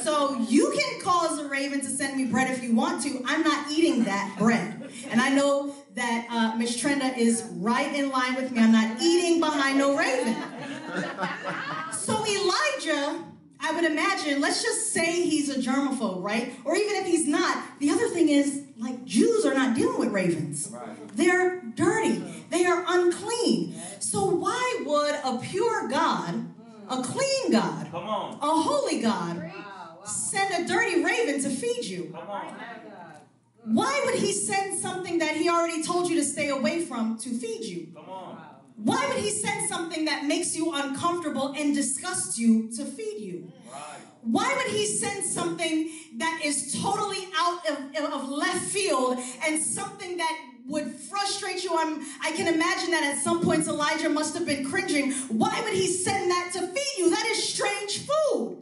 So 0.03 0.37
you 0.39 0.73
can 0.75 1.01
cause 1.01 1.39
a 1.39 1.47
raven 1.47 1.79
to 1.81 1.85
send 1.87 2.17
me 2.17 2.25
bread 2.25 2.49
if 2.49 2.63
you 2.63 2.75
want 2.75 3.03
to. 3.03 3.21
I'm 3.25 3.43
not 3.43 3.71
eating 3.71 4.03
that 4.05 4.35
bread. 4.39 4.89
And 5.11 5.21
I 5.21 5.29
know 5.29 5.73
that 5.95 6.27
uh, 6.29 6.57
Miss 6.57 6.81
Trenda 6.81 7.15
is 7.17 7.43
right 7.53 7.93
in 7.93 8.09
line 8.09 8.35
with 8.35 8.51
me. 8.51 8.59
I'm 8.59 8.71
not 8.71 9.01
eating 9.01 9.39
behind 9.39 9.77
no 9.77 9.95
raven. 9.95 10.35
So 11.93 12.25
Elijah, 12.25 13.23
I 13.61 13.71
would 13.73 13.85
imagine, 13.85 14.41
let's 14.41 14.63
just 14.63 14.91
say 14.91 15.23
he's 15.29 15.49
a 15.49 15.59
germaphobe, 15.59 16.23
right? 16.23 16.55
Or 16.65 16.75
even 16.75 16.95
if 16.95 17.05
he's 17.05 17.27
not, 17.27 17.79
the 17.79 17.91
other 17.91 18.07
thing 18.09 18.29
is, 18.29 18.63
like, 18.77 19.05
Jews 19.05 19.45
are 19.45 19.53
not 19.53 19.75
dealing 19.75 19.99
with 19.99 20.09
ravens. 20.09 20.73
They're 21.13 21.61
dirty, 21.75 22.23
they 22.49 22.65
are 22.65 22.83
unclean. 22.87 23.75
So 24.09 24.25
why 24.25 24.83
would 24.85 25.15
a 25.23 25.37
pure 25.37 25.87
God 25.87 26.49
a 26.89 27.03
clean 27.03 27.51
God, 27.51 27.87
a 27.93 28.61
holy 28.61 28.99
God, 29.01 29.51
send 30.03 30.65
a 30.65 30.67
dirty 30.67 31.03
raven 31.03 31.41
to 31.43 31.49
feed 31.49 31.85
you. 31.85 32.17
Why 33.63 34.01
would 34.05 34.15
he 34.15 34.33
send 34.33 34.79
something 34.79 35.19
that 35.19 35.37
he 35.37 35.49
already 35.49 35.83
told 35.83 36.09
you 36.09 36.15
to 36.15 36.23
stay 36.23 36.49
away 36.49 36.81
from 36.81 37.19
to 37.19 37.29
feed 37.29 37.65
you? 37.65 37.89
Why 38.77 39.05
would 39.07 39.23
he 39.23 39.29
send 39.29 39.69
something 39.69 40.05
that 40.05 40.25
makes 40.25 40.55
you 40.55 40.73
uncomfortable 40.73 41.53
and 41.55 41.75
disgusts 41.75 42.39
you 42.39 42.71
to 42.75 42.85
feed 42.85 43.19
you? 43.19 43.51
Why 44.21 44.53
would 44.57 44.75
he 44.75 44.85
send 44.85 45.25
something 45.25 45.91
that 46.17 46.41
is 46.43 46.81
totally 46.81 47.27
out 47.37 47.69
of, 47.69 48.13
of 48.13 48.29
left 48.29 48.65
field 48.65 49.19
and 49.45 49.61
something 49.61 50.17
that 50.17 50.39
would 50.69 50.91
frustrate 50.91 51.63
you. 51.63 51.71
I'm, 51.75 52.01
I 52.21 52.31
can 52.31 52.47
imagine 52.47 52.91
that 52.91 53.03
at 53.03 53.17
some 53.17 53.41
points 53.41 53.67
Elijah 53.67 54.07
must 54.07 54.37
have 54.37 54.45
been 54.45 54.63
cringing. 54.63 55.11
Why 55.27 55.59
would 55.63 55.73
he 55.73 55.87
send 55.87 56.29
that 56.29 56.51
to 56.53 56.67
feed 56.67 56.93
you? 56.97 57.09
That 57.09 57.25
is 57.25 57.43
strange 57.43 58.05
food. 58.05 58.57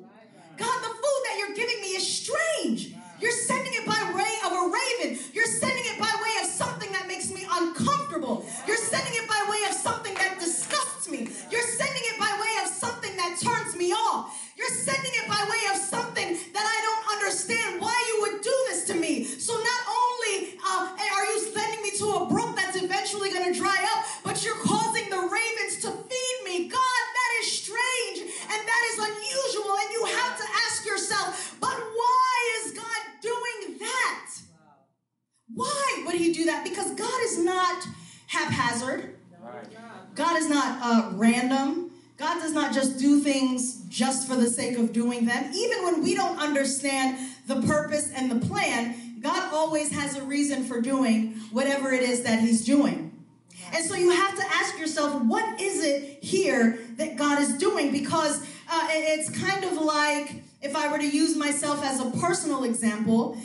God, 0.58 0.80
the 0.82 0.90
food 0.90 1.22
that 1.26 1.36
you're 1.38 1.56
giving 1.56 1.82
me 1.82 1.88
is 1.90 2.08
strange. 2.08 2.96
You're 3.20 3.32
sending 3.32 3.74
it 3.74 3.86
by 3.86 4.14
way 4.16 4.34
of 4.46 4.52
a 4.54 4.72
raven. 4.72 5.20
You're 5.34 5.46
sending 5.46 5.84
it 5.86 6.00
by 6.00 6.10
way 6.22 6.44
of 6.44 6.48
something 6.48 6.92
that 6.92 7.08
makes 7.08 7.32
me 7.32 7.46
uncomfortable. 7.50 8.46
You're 8.66 8.78
sending 8.78 9.14
it 9.14 9.28
by 9.28 9.46
way 9.50 9.70
of 9.70 9.74
something 9.74 10.14
that 10.16 10.40
disgusts 10.40 11.10
me. 11.10 11.28
You're 11.52 11.70
sending 11.78 12.04
it 12.06 12.20
by 12.20 12.30
way 12.40 12.64
of 12.64 12.70
something 12.72 13.16
that 13.18 13.40
turns 13.42 13.76
me 13.76 13.92
off. 13.92 14.38
You're 14.56 14.70
sending 14.70 15.12
it 15.14 15.28
by 15.28 15.42
way 15.50 15.76
of 15.76 15.78
something 15.78 16.38
that 16.54 16.66
I 16.66 16.78
don't 16.86 17.18
understand 17.18 17.82
why 17.82 17.96
you 18.08 18.22
would 18.22 18.42
do 18.42 18.56
this 18.70 18.86
to 18.86 18.96
me. 18.96 19.24
So 19.24 19.54
not 19.54 19.82
only 19.90 20.60
uh, 20.64 20.98
are 21.16 21.26
you 21.26 21.40
sending 21.40 21.82
me 21.82 21.92
to 21.98 22.06
a 22.22 22.26
brook 22.30 22.56
that's 22.56 22.82
eventually 22.82 23.30
going 23.30 23.54
to 23.54 23.60
haphazard. 38.38 39.16
God 40.16 40.38
is 40.38 40.50
not 40.50 40.80
uh, 40.82 41.12
random. 41.14 41.92
God 42.18 42.40
does 42.40 42.54
not 42.54 42.74
just 42.74 43.00
do 43.00 43.20
things 43.20 43.84
just 43.88 44.28
for 44.28 44.36
the 44.36 44.50
sake 44.50 44.78
of 44.78 44.92
doing 44.92 45.26
them. 45.26 45.52
Even 45.54 45.84
when 45.84 46.04
we 46.04 46.16
don't 46.16 46.37
understand 46.48 47.18
the 47.46 47.62
purpose 47.62 48.12
and 48.12 48.32
the 48.32 48.46
plan, 48.48 49.20
God 49.22 49.54
always 49.54 49.92
has 49.92 50.16
a 50.16 50.24
reason 50.24 50.64
for 50.64 50.82
doing 50.82 51.34
whatever 51.52 51.92
it 51.92 52.04
is 52.04 52.24
that 52.24 52.40
He's 52.40 52.66
doing. 52.66 53.12
And 53.74 53.84
so 53.86 53.96
you 53.96 54.12
have 54.12 54.36
to 54.36 54.44
ask 54.54 54.80
yourself, 54.80 55.22
what 55.24 55.60
is 55.60 55.84
it 55.84 56.24
here 56.24 56.80
that 56.96 57.18
God 57.18 57.42
is 57.42 57.58
doing? 57.58 57.92
Because 57.92 58.42
uh, 58.70 58.88
it's 58.90 59.30
kind 59.30 59.64
of 59.66 59.74
like 59.74 60.44
if 60.62 60.76
I 60.76 60.92
were 60.92 60.98
to 60.98 61.10
use 61.10 61.36
myself 61.36 61.84
as 61.84 62.00
a 62.00 62.10
personal 62.12 62.64
example, 62.64 63.38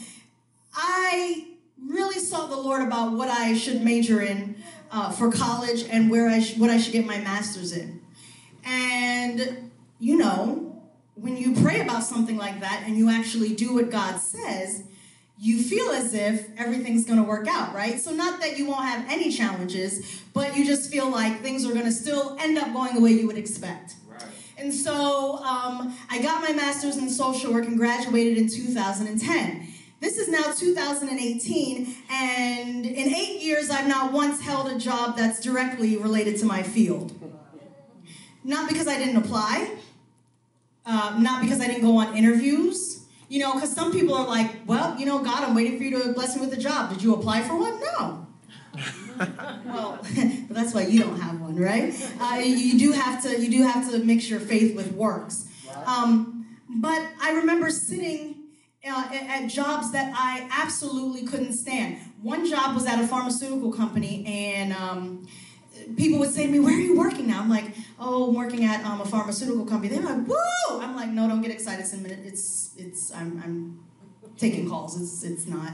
I 0.74 1.48
really 1.84 2.20
sought 2.20 2.50
the 2.50 2.56
Lord 2.56 2.82
about 2.82 3.12
what 3.12 3.28
I 3.28 3.54
should 3.54 3.82
major 3.82 4.20
in 4.20 4.56
uh, 4.90 5.10
for 5.10 5.30
college 5.30 5.84
and 5.90 6.10
where 6.10 6.28
I 6.28 6.40
sh- 6.40 6.56
what 6.56 6.70
I 6.70 6.78
should 6.78 6.92
get 6.92 7.06
my 7.06 7.18
master's 7.18 7.72
in. 7.72 8.00
And 8.64 9.70
you 9.98 10.16
know, 10.16 10.71
when 11.14 11.36
you 11.36 11.54
pray 11.62 11.80
about 11.80 12.02
something 12.02 12.36
like 12.36 12.60
that 12.60 12.84
and 12.86 12.96
you 12.96 13.10
actually 13.10 13.54
do 13.54 13.74
what 13.74 13.90
God 13.90 14.18
says, 14.18 14.84
you 15.38 15.60
feel 15.60 15.90
as 15.90 16.14
if 16.14 16.48
everything's 16.56 17.04
going 17.04 17.18
to 17.18 17.24
work 17.24 17.48
out, 17.48 17.74
right? 17.74 17.98
So 17.98 18.12
not 18.12 18.40
that 18.40 18.58
you 18.58 18.66
won't 18.66 18.84
have 18.84 19.04
any 19.10 19.30
challenges, 19.30 20.22
but 20.32 20.56
you 20.56 20.64
just 20.64 20.90
feel 20.90 21.10
like 21.10 21.40
things 21.40 21.66
are 21.66 21.72
going 21.72 21.84
to 21.84 21.92
still 21.92 22.36
end 22.40 22.56
up 22.58 22.72
going 22.72 22.94
the 22.94 23.00
way 23.00 23.10
you 23.10 23.26
would 23.26 23.36
expect. 23.36 23.96
Right. 24.08 24.22
And 24.56 24.72
so 24.72 25.38
um, 25.38 25.96
I 26.08 26.22
got 26.22 26.42
my 26.42 26.52
master's 26.52 26.96
in 26.96 27.10
social 27.10 27.52
work 27.52 27.66
and 27.66 27.76
graduated 27.76 28.38
in 28.38 28.48
2010. 28.48 29.66
This 29.98 30.18
is 30.18 30.28
now 30.28 30.52
2018, 30.52 31.94
and 32.10 32.86
in 32.86 33.14
eight 33.14 33.40
years, 33.40 33.70
I've 33.70 33.86
not 33.86 34.12
once 34.12 34.40
held 34.40 34.68
a 34.68 34.76
job 34.76 35.16
that's 35.16 35.40
directly 35.40 35.96
related 35.96 36.38
to 36.38 36.44
my 36.44 36.64
field. 36.64 37.12
Not 38.42 38.68
because 38.68 38.88
I 38.88 38.98
didn't 38.98 39.16
apply, 39.16 39.76
uh, 40.84 41.16
not 41.18 41.42
because 41.42 41.60
I 41.60 41.66
didn't 41.66 41.82
go 41.82 41.96
on 41.98 42.16
interviews, 42.16 43.04
you 43.28 43.40
know, 43.40 43.54
because 43.54 43.72
some 43.72 43.92
people 43.92 44.14
are 44.14 44.26
like, 44.26 44.50
well, 44.66 44.98
you 44.98 45.06
know, 45.06 45.22
God, 45.22 45.44
I'm 45.44 45.54
waiting 45.54 45.78
for 45.78 45.84
you 45.84 46.02
to 46.02 46.12
bless 46.12 46.36
me 46.36 46.42
with 46.42 46.52
a 46.52 46.60
job. 46.60 46.90
Did 46.90 47.02
you 47.02 47.14
apply 47.14 47.42
for 47.42 47.56
one? 47.58 47.80
No. 47.80 48.26
well, 49.66 49.98
but 50.48 50.54
that's 50.54 50.74
why 50.74 50.86
you 50.86 51.00
don't 51.00 51.20
have 51.20 51.40
one, 51.40 51.56
right? 51.56 51.94
Uh, 52.20 52.36
you, 52.36 52.56
you, 52.56 52.78
do 52.78 52.92
have 52.92 53.22
to 53.22 53.40
you 53.40 53.50
do 53.50 53.62
have 53.62 53.90
to 53.90 53.98
mix 53.98 54.28
your 54.28 54.40
faith 54.40 54.74
with 54.74 54.92
works. 54.92 55.48
Um, 55.86 56.46
but 56.68 57.06
I 57.20 57.32
remember 57.32 57.70
sitting 57.70 58.42
uh, 58.84 59.08
at 59.12 59.46
jobs 59.48 59.92
that 59.92 60.12
I 60.16 60.48
absolutely 60.50 61.22
couldn't 61.26 61.52
stand. 61.52 61.98
One 62.22 62.48
job 62.48 62.74
was 62.74 62.86
at 62.86 63.00
a 63.00 63.06
pharmaceutical 63.06 63.72
company, 63.72 64.24
and 64.26 64.72
um, 64.72 65.26
people 65.96 66.18
would 66.18 66.30
say 66.30 66.46
to 66.46 66.52
me, 66.52 66.60
"Where 66.60 66.74
are 66.74 66.80
you 66.80 66.98
working 66.98 67.26
now?" 67.26 67.40
I'm 67.40 67.48
like, 67.50 67.74
"Oh, 67.98 68.28
I'm 68.28 68.34
working 68.34 68.64
at 68.64 68.84
um, 68.84 69.00
a 69.00 69.04
pharmaceutical 69.04 69.64
company." 69.64 69.94
They're 69.94 70.02
like, 70.02 70.26
"Whoa!" 70.26 70.80
I'm 70.80 70.96
like, 70.96 71.10
"No, 71.10 71.28
don't 71.28 71.42
get 71.42 71.50
excited. 71.50 71.80
It's 71.80 71.92
a 71.92 71.98
minute. 71.98 72.20
It's 72.24 72.74
it's 72.76 73.12
I'm 73.12 73.40
I'm 73.44 73.80
taking 74.36 74.68
calls. 74.68 75.00
It's 75.00 75.22
it's 75.22 75.46
not." 75.46 75.72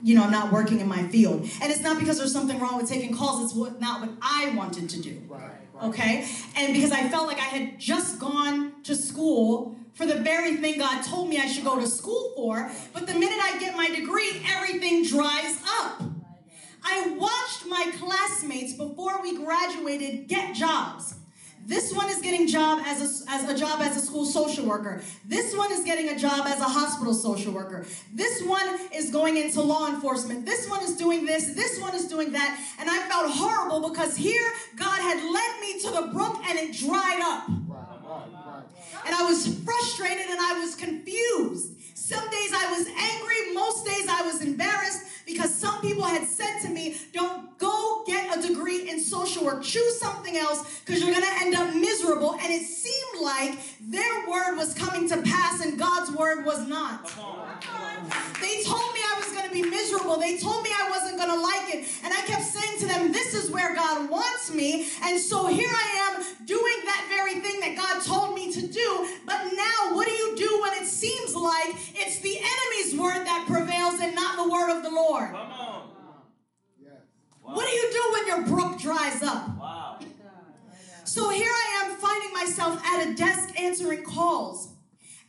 You 0.00 0.14
know, 0.14 0.22
I'm 0.22 0.30
not 0.30 0.52
working 0.52 0.78
in 0.78 0.86
my 0.86 1.02
field. 1.08 1.40
And 1.60 1.72
it's 1.72 1.80
not 1.80 1.98
because 1.98 2.18
there's 2.18 2.32
something 2.32 2.60
wrong 2.60 2.76
with 2.76 2.88
taking 2.88 3.12
calls, 3.12 3.42
it's 3.42 3.52
what, 3.52 3.80
not 3.80 4.00
what 4.00 4.10
I 4.22 4.54
wanted 4.54 4.88
to 4.90 5.02
do. 5.02 5.20
Right, 5.26 5.42
right. 5.74 5.84
Okay? 5.88 6.28
And 6.54 6.72
because 6.72 6.92
I 6.92 7.08
felt 7.08 7.26
like 7.26 7.38
I 7.38 7.50
had 7.56 7.80
just 7.80 8.20
gone 8.20 8.80
to 8.84 8.94
school 8.94 9.76
for 9.94 10.06
the 10.06 10.14
very 10.14 10.56
thing 10.58 10.78
God 10.78 11.02
told 11.02 11.28
me 11.28 11.38
I 11.38 11.46
should 11.46 11.64
go 11.64 11.80
to 11.80 11.86
school 11.88 12.32
for, 12.36 12.70
but 12.92 13.08
the 13.08 13.14
minute 13.14 13.40
I 13.42 13.58
get 13.58 13.76
my 13.76 13.90
degree, 13.90 14.40
everything 14.46 15.02
dries 15.02 15.58
up. 15.80 16.02
I 16.90 17.14
watched 17.18 17.66
my 17.66 17.92
classmates 17.98 18.72
before 18.72 19.20
we 19.20 19.36
graduated 19.36 20.26
get 20.26 20.54
jobs. 20.54 21.14
This 21.66 21.92
one 21.92 22.08
is 22.08 22.20
getting 22.20 22.46
job 22.46 22.82
as 22.86 23.26
a, 23.26 23.30
as 23.30 23.46
a 23.50 23.54
job 23.54 23.82
as 23.82 23.94
a 23.94 24.00
school 24.00 24.24
social 24.24 24.64
worker. 24.64 25.02
This 25.26 25.54
one 25.54 25.70
is 25.70 25.84
getting 25.84 26.08
a 26.08 26.18
job 26.18 26.46
as 26.46 26.60
a 26.60 26.64
hospital 26.64 27.12
social 27.12 27.52
worker. 27.52 27.84
This 28.14 28.42
one 28.42 28.66
is 28.94 29.10
going 29.10 29.36
into 29.36 29.60
law 29.60 29.86
enforcement. 29.88 30.46
This 30.46 30.66
one 30.70 30.82
is 30.82 30.96
doing 30.96 31.26
this. 31.26 31.52
This 31.52 31.78
one 31.78 31.94
is 31.94 32.06
doing 32.06 32.32
that. 32.32 32.58
And 32.80 32.88
I 32.88 33.06
felt 33.08 33.30
horrible 33.32 33.86
because 33.90 34.16
here 34.16 34.50
God 34.76 34.98
had 34.98 35.22
led 35.22 35.60
me 35.60 35.78
to 35.80 35.90
the 35.90 36.10
brook 36.14 36.40
and 36.48 36.58
it 36.58 36.74
dried 36.74 37.20
up. 37.20 37.48
And 39.04 39.14
I 39.14 39.24
was 39.24 39.46
frustrated 39.62 40.26
and 40.26 40.40
I 40.40 40.58
was 40.60 40.74
confused. 40.74 41.74
Some 41.94 42.24
days 42.30 42.52
I 42.54 42.70
was 42.70 42.86
angry, 42.86 43.52
most 43.52 43.84
days 43.84 44.06
I 44.08 44.22
was 44.22 44.40
embarrassed 44.40 45.02
because 45.26 45.54
some 45.54 45.82
people 45.82 46.04
had 46.04 46.26
said 46.26 46.47
to 46.62 46.68
me, 46.68 46.96
Don't 47.12 47.58
go 47.58 48.04
get 48.06 48.36
a 48.36 48.46
degree 48.46 48.88
in 48.88 49.00
social 49.00 49.44
work, 49.44 49.62
choose 49.62 49.98
something 49.98 50.36
else 50.36 50.80
because 50.80 51.02
you're 51.02 51.12
going 51.12 51.24
to 51.24 51.40
end 51.40 51.54
up 51.54 51.74
miserable. 51.74 52.34
And 52.40 52.52
it 52.52 52.62
seemed 52.62 53.22
like 53.22 53.58
their 53.80 54.28
word 54.28 54.56
was 54.56 54.74
coming 54.74 55.08
to 55.08 55.20
pass 55.22 55.64
and 55.64 55.78
God's 55.78 56.10
word 56.12 56.44
was 56.44 56.66
not. 56.66 57.04
They 58.40 58.62
told 58.62 58.94
me 58.94 59.00
I 59.00 59.14
was 59.18 59.32
going 59.32 59.48
to 59.48 59.52
be 59.52 59.62
miserable, 59.62 60.18
they 60.18 60.38
told 60.38 60.62
me 60.62 60.70
I 60.70 60.88
wasn't 60.90 61.18
going 61.18 61.30
to 61.30 61.40
like 61.40 61.74
it. 61.74 61.88
And 62.04 62.12
I 62.12 62.20
kept 62.22 62.44
saying 62.44 62.78
to 62.80 62.86
them, 62.86 63.12
This 63.12 63.34
is 63.34 63.50
where 63.50 63.74
God 63.74 64.08
wants 64.08 64.52
me. 64.52 64.88
And 65.02 65.18
so 65.20 65.46
here 65.46 65.70
I 65.70 66.14
am 66.16 66.46
doing 66.46 66.78
that 66.84 67.06
very 67.08 67.40
thing 67.40 67.60
that 67.60 67.76
God 67.76 68.02
told 68.04 68.34
me 68.34 68.52
to 68.52 68.66
do. 68.66 69.08
But 69.26 69.52
now, 69.54 69.94
what 69.94 70.06
do 70.06 70.12
you 70.12 70.36
do 70.36 70.60
when 70.62 70.72
it 70.74 70.86
seems 70.86 71.34
like 71.34 71.74
it's 71.94 72.20
the 72.20 72.38
enemy's 72.38 72.98
word 72.98 73.26
that 73.26 73.46
prevails 73.46 74.00
and 74.00 74.14
not 74.14 74.36
the 74.36 74.48
word 74.48 74.76
of 74.76 74.82
the 74.82 74.90
Lord? 74.90 75.34
Come 77.48 77.56
on. 77.56 77.56
Wow. 77.56 77.56
What 77.56 77.70
do 77.70 77.76
you 77.76 77.92
do 77.92 78.12
when 78.12 78.26
your 78.26 78.56
brook 78.56 78.80
dries 78.80 79.22
up? 79.22 79.58
Wow. 79.58 79.98
Oh 80.00 80.06
so 81.04 81.30
here 81.30 81.50
I 81.50 81.84
am 81.84 81.96
finding 81.96 82.32
myself 82.32 82.84
at 82.84 83.08
a 83.08 83.14
desk 83.14 83.58
answering 83.58 84.04
calls. 84.04 84.68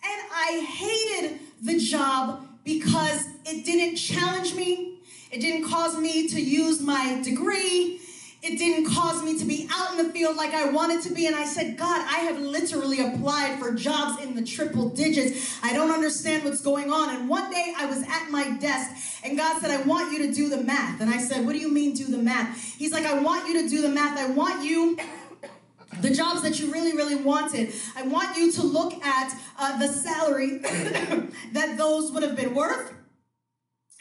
And 0.03 0.21
I 0.33 0.65
hated 0.65 1.39
the 1.61 1.77
job 1.79 2.47
because 2.63 3.27
it 3.45 3.65
didn't 3.65 3.95
challenge 3.95 4.55
me. 4.55 4.99
It 5.31 5.39
didn't 5.39 5.69
cause 5.69 5.97
me 5.97 6.27
to 6.29 6.41
use 6.41 6.81
my 6.81 7.21
degree. 7.23 8.01
It 8.41 8.57
didn't 8.57 8.93
cause 8.93 9.21
me 9.21 9.37
to 9.37 9.43
be 9.43 9.67
out 9.69 9.91
in 9.91 10.05
the 10.05 10.13
field 10.13 10.37
like 10.37 10.53
I 10.53 10.69
wanted 10.69 11.01
to 11.03 11.13
be. 11.13 11.27
And 11.27 11.35
I 11.35 11.43
said, 11.43 11.77
God, 11.77 12.05
I 12.09 12.19
have 12.19 12.39
literally 12.39 13.01
applied 13.01 13.59
for 13.59 13.73
jobs 13.73 14.23
in 14.23 14.33
the 14.33 14.43
triple 14.43 14.87
digits. 14.87 15.59
I 15.61 15.73
don't 15.73 15.91
understand 15.91 16.45
what's 16.45 16.61
going 16.61 16.89
on. 16.89 17.13
And 17.13 17.27
one 17.27 17.51
day 17.51 17.73
I 17.77 17.85
was 17.85 18.01
at 18.03 18.31
my 18.31 18.51
desk 18.57 18.91
and 19.25 19.37
God 19.37 19.59
said, 19.61 19.71
I 19.71 19.81
want 19.81 20.13
you 20.13 20.25
to 20.25 20.33
do 20.33 20.47
the 20.47 20.63
math. 20.63 21.01
And 21.01 21.09
I 21.09 21.17
said, 21.17 21.45
What 21.45 21.51
do 21.51 21.59
you 21.59 21.69
mean 21.69 21.93
do 21.93 22.05
the 22.05 22.17
math? 22.17 22.57
He's 22.75 22.93
like, 22.93 23.05
I 23.05 23.19
want 23.19 23.47
you 23.49 23.61
to 23.61 23.67
do 23.67 23.81
the 23.81 23.89
math. 23.89 24.17
I 24.17 24.31
want 24.31 24.63
you 24.63 24.97
the 25.99 26.11
jobs 26.11 26.41
that 26.43 26.59
you 26.59 26.71
really, 26.71 26.95
really 26.95 27.15
wanted. 27.15 27.73
I 27.97 28.03
want 28.03 28.37
you 28.37 28.53
to 28.53 28.63
look 28.63 28.93
at 29.03 29.37
uh, 29.57 29.77
the 29.79 29.87
salary 29.87 30.57
that 31.51 31.75
those 31.77 32.11
would 32.13 32.23
have 32.23 32.37
been 32.37 32.53
worth. 32.53 32.93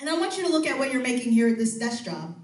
And 0.01 0.09
I 0.09 0.17
want 0.17 0.37
you 0.39 0.45
to 0.45 0.53
look 0.53 0.67
at 0.67 0.79
what 0.79 0.93
you're 0.93 1.03
making 1.03 1.33
here 1.33 1.49
at 1.49 1.59
this 1.59 1.77
desk 1.77 2.05
job. 2.05 2.37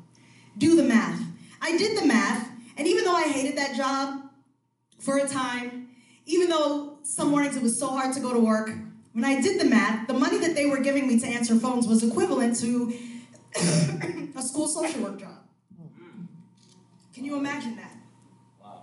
Do 0.59 0.75
the 0.75 0.83
math. 0.83 1.21
I 1.65 1.79
did 1.79 1.97
the 1.97 2.05
math, 2.05 2.51
and 2.77 2.87
even 2.87 3.05
though 3.05 3.17
I 3.17 3.23
hated 3.23 3.57
that 3.57 3.75
job 3.75 4.21
for 4.99 5.17
a 5.17 5.27
time, 5.27 5.89
even 6.27 6.51
though 6.51 6.99
some 7.03 7.31
mornings 7.31 7.57
it 7.57 7.63
was 7.63 7.79
so 7.79 7.89
hard 7.89 8.13
to 8.15 8.21
go 8.21 8.35
to 8.35 8.39
work, 8.39 8.71
when 9.15 9.25
I 9.25 9.41
did 9.41 9.59
the 9.59 9.65
math, 9.65 10.07
the 10.07 10.13
money 10.13 10.37
that 10.39 10.55
they 10.55 10.67
were 10.67 10.81
giving 10.81 11.09
me 11.09 11.19
to 11.21 11.27
answer 11.27 11.55
phones 11.57 11.87
was 11.89 12.03
equivalent 12.03 12.57
to 12.61 12.93
a 14.37 14.43
school 14.43 14.69
social 14.69 15.01
work 15.05 15.19
job. 15.19 15.39
Can 17.15 17.25
you 17.25 17.37
imagine 17.37 17.77
that? 17.77 17.97
Wow. 18.63 18.83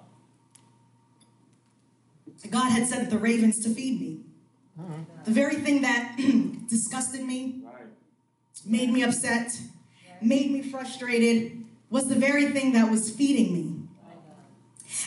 God 2.50 2.72
had 2.72 2.88
sent 2.88 3.12
the 3.12 3.20
ravens 3.20 3.60
to 3.64 3.70
feed 3.70 4.02
me. 4.02 4.22
Uh-huh. 4.80 4.94
The 5.26 5.32
very 5.32 5.56
thing 5.56 5.84
that 5.84 6.16
disgusted 6.68 7.22
me, 7.22 7.62
made 8.66 8.92
me 8.92 9.04
upset, 9.04 9.56
made 10.20 10.50
me 10.50 10.64
frustrated, 10.64 11.61
was 11.92 12.08
the 12.08 12.16
very 12.16 12.48
thing 12.48 12.72
that 12.72 12.90
was 12.90 13.12
feeding 13.12 13.54
me. 13.54 13.78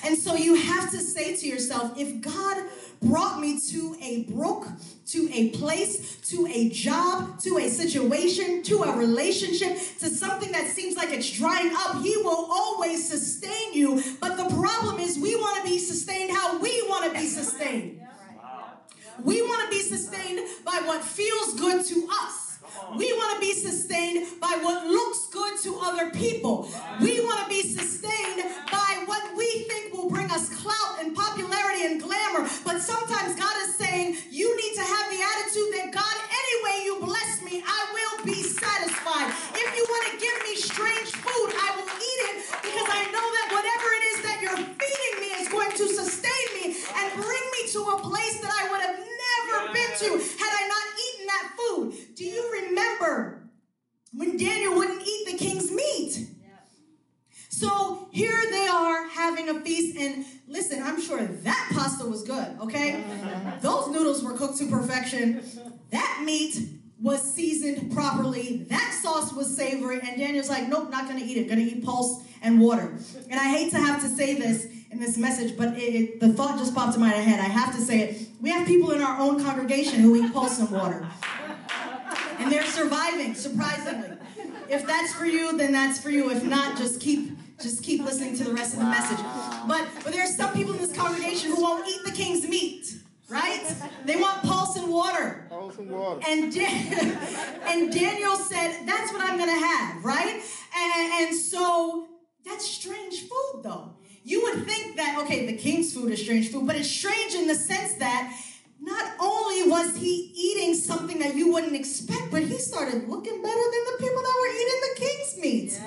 And 0.05 0.17
so 0.17 0.35
you 0.35 0.55
have 0.55 0.91
to 0.91 0.99
say 0.99 1.35
to 1.35 1.47
yourself, 1.49 1.99
if 1.99 2.21
God 2.21 2.63
brought 3.01 3.41
me 3.41 3.59
to 3.71 3.97
a 4.03 4.25
brook, 4.25 4.67
to 5.07 5.29
a 5.33 5.49
place, 5.51 6.19
to 6.31 6.47
a 6.47 6.69
job, 6.69 7.39
to 7.41 7.59
a 7.59 7.69
situation, 7.69 8.63
to 8.65 8.83
a 8.83 8.97
relationship, 8.97 9.77
to 9.99 10.09
something 10.09 10.53
that 10.53 10.69
seems 10.69 10.97
like 10.97 11.11
it's 11.11 11.31
drying 11.31 11.73
up, 11.75 12.03
He 12.03 12.17
will 12.19 12.49
always 12.51 13.09
sustain 13.09 13.75
you. 13.75 14.03
But 14.21 14.37
the 14.37 14.55
problem 14.55 14.99
is, 14.99 15.19
we 15.19 15.37
want 15.37 15.65
to 15.65 15.71
be 15.71 15.79
sustained 15.79 16.31
how 16.31 16.59
we 16.59 16.83
want 16.89 17.13
to 17.13 17.19
be 17.19 17.27
sustained. 17.27 18.01
We 19.23 19.43
want 19.43 19.65
to 19.65 19.71
be 19.71 19.81
sustained 19.81 20.41
by 20.65 20.83
what 20.85 21.03
feels 21.03 21.55
good 21.55 21.85
to 21.85 22.09
us. 22.23 22.44
We 22.97 23.13
want 23.13 23.35
to 23.35 23.41
be 23.41 23.53
sustained 23.55 24.41
by 24.41 24.59
what 24.63 24.87
looks 24.87 25.27
good 25.27 25.59
to 25.65 25.79
other 25.83 26.11
people. 26.11 26.69
We 27.01 27.21
want 27.21 27.45
to 27.45 27.49
be 27.49 27.63
sustained 27.63 28.45
by 28.71 29.03
what 29.07 29.37
we 29.37 29.47
think 29.69 29.93
will 29.93 30.09
bring 30.09 30.31
us 30.31 30.49
clout 30.63 31.01
and 31.01 31.15
popularity 31.15 31.87
and 31.87 32.01
glamour. 32.01 32.49
But 32.65 32.81
sometimes 32.81 33.37
God 33.37 33.57
is 33.67 33.75
saying, 33.77 34.17
you 34.31 34.49
need 34.57 34.75
to 34.77 34.85
have 34.85 35.07
the 35.11 35.21
attitude 35.23 35.71
that 35.81 35.89
God, 35.93 36.15
any 36.29 36.55
way 36.65 36.77
you 36.85 36.95
bless 37.01 37.43
me, 37.43 37.63
I 37.67 37.81
will 37.93 38.25
be 38.25 38.43
satisfied. 38.43 39.33
If 39.55 39.69
you 39.77 39.85
want 39.89 40.05
to 40.13 40.15
give 40.19 40.37
me 40.49 40.55
strange 40.57 41.11
food, 41.13 41.51
I 41.57 41.69
will 41.77 41.89
eat 41.89 42.21
it 42.31 42.37
because 42.63 42.89
I 42.91 43.03
know 43.13 43.27
that 43.27 43.47
whatever 43.53 43.89
it 43.97 44.05
is 44.13 44.19
that 44.29 44.39
you're 44.43 44.63
feeding 44.79 45.17
me 45.21 45.31
is 45.41 45.49
going 45.49 45.73
to 45.73 45.85
sustain 45.89 46.47
me 46.59 46.65
and 46.97 47.07
bring 47.17 47.45
me 47.55 47.63
to 47.75 47.81
a 47.93 47.97
place 48.01 48.41
that 48.41 48.53
I 48.53 48.71
would 48.71 48.83
have 48.83 48.99
never 48.99 49.73
been 49.73 49.93
to 50.05 50.09
had 50.21 50.53
I 50.53 50.63
not 50.69 50.87
eaten 50.95 51.14
a 59.59 59.61
feast, 59.61 59.97
and 59.97 60.25
listen, 60.49 60.83
I'm 60.83 61.01
sure 61.01 61.25
that 61.25 61.71
pasta 61.73 62.07
was 62.07 62.23
good, 62.23 62.57
okay? 62.61 63.03
Those 63.61 63.89
noodles 63.89 64.23
were 64.23 64.33
cooked 64.33 64.59
to 64.59 64.67
perfection. 64.67 65.43
That 65.91 66.23
meat 66.25 66.57
was 67.01 67.23
seasoned 67.23 67.93
properly. 67.93 68.67
That 68.71 68.99
sauce 69.03 69.33
was 69.33 69.55
savory, 69.55 70.01
and 70.01 70.19
Daniel's 70.19 70.49
like, 70.49 70.69
nope, 70.69 70.91
not 70.91 71.07
gonna 71.07 71.25
eat 71.25 71.37
it. 71.37 71.49
Gonna 71.49 71.61
eat 71.61 71.85
pulse 71.85 72.23
and 72.43 72.61
water. 72.61 72.95
And 73.31 73.39
I 73.39 73.45
hate 73.45 73.71
to 73.73 73.79
have 73.79 74.01
to 74.03 74.09
say 74.09 74.35
this 74.35 74.67
in 74.91 75.01
this 75.01 75.19
message, 75.19 75.57
but 75.57 75.77
it, 75.77 75.95
it, 75.95 76.21
the 76.21 76.33
thought 76.33 76.59
just 76.59 76.75
popped 76.75 76.95
in 76.95 77.01
my 77.01 77.09
head. 77.09 77.41
I 77.41 77.49
have 77.49 77.75
to 77.75 77.81
say 77.81 78.01
it. 78.01 78.29
We 78.41 78.51
have 78.51 78.67
people 78.67 78.93
in 78.93 79.03
our 79.03 79.21
own 79.21 79.43
congregation 79.43 80.01
who 80.01 80.15
eat 80.17 80.33
pulse 80.33 80.59
and 80.61 80.71
water, 80.71 81.07
and 82.39 82.51
they're 82.51 82.65
surviving, 82.67 83.35
surprisingly. 83.35 84.17
If 84.69 84.87
that's 84.87 85.13
for 85.13 85.27
you, 85.27 85.57
then 85.57 85.73
that's 85.73 86.01
for 86.01 86.11
you. 86.11 86.31
If 86.31 86.45
not, 86.45 86.79
just 86.79 87.01
keep 87.01 87.37
just 87.61 87.83
keep 87.83 88.03
listening 88.03 88.37
to 88.37 88.45
the 88.45 88.53
rest 88.53 88.75
of 88.75 88.81
the 88.81 88.87
message. 88.87 89.19
But, 89.67 89.87
but 90.03 90.13
there 90.13 90.23
are 90.23 90.27
some 90.27 90.53
people 90.53 90.73
in 90.75 90.81
this 90.81 90.95
congregation 90.97 91.51
who 91.51 91.63
won't 91.63 91.89
eat 91.89 92.05
the 92.05 92.13
king's 92.13 92.47
meat, 92.49 92.95
right? 93.29 93.65
They 94.05 94.17
want 94.17 94.43
pulse 94.43 94.77
and 94.77 94.91
water. 94.93 95.47
Pulse 95.49 95.79
and 95.79 95.91
water. 95.91 96.21
And, 96.27 96.53
Dan- 96.53 97.19
and 97.67 97.93
Daniel 97.93 98.37
said, 98.37 98.87
That's 98.87 99.13
what 99.13 99.23
I'm 99.23 99.39
going 99.39 99.51
to 99.51 99.67
have, 99.67 100.05
right? 100.05 100.43
And, 100.77 101.13
and 101.29 101.37
so 101.37 102.09
that's 102.45 102.67
strange 102.67 103.21
food, 103.23 103.63
though. 103.63 103.97
You 104.23 104.43
would 104.45 104.67
think 104.67 104.97
that, 104.97 105.19
okay, 105.23 105.47
the 105.47 105.57
king's 105.57 105.93
food 105.93 106.11
is 106.11 106.23
strange 106.23 106.51
food, 106.51 106.67
but 106.67 106.77
it's 106.77 106.91
strange 106.91 107.35
in 107.35 107.47
the 107.47 107.55
sense 107.55 107.95
that 107.95 108.35
not 108.81 109.13
only 109.21 109.69
was 109.71 109.97
he 109.97 110.33
eating 110.35 110.75
something 110.75 111.19
that 111.19 111.35
you 111.35 111.53
wouldn't 111.53 111.75
expect, 111.75 112.31
but 112.31 112.43
he 112.43 112.59
started 112.59 113.09
looking 113.09 113.43
better 113.43 113.65
than 113.73 113.85
the 113.93 113.97
people 113.99 114.23
that 114.23 114.37
were 114.41 114.53
eating 114.55 114.81
the 114.81 115.01
king's 115.01 115.39
meat. 115.41 115.81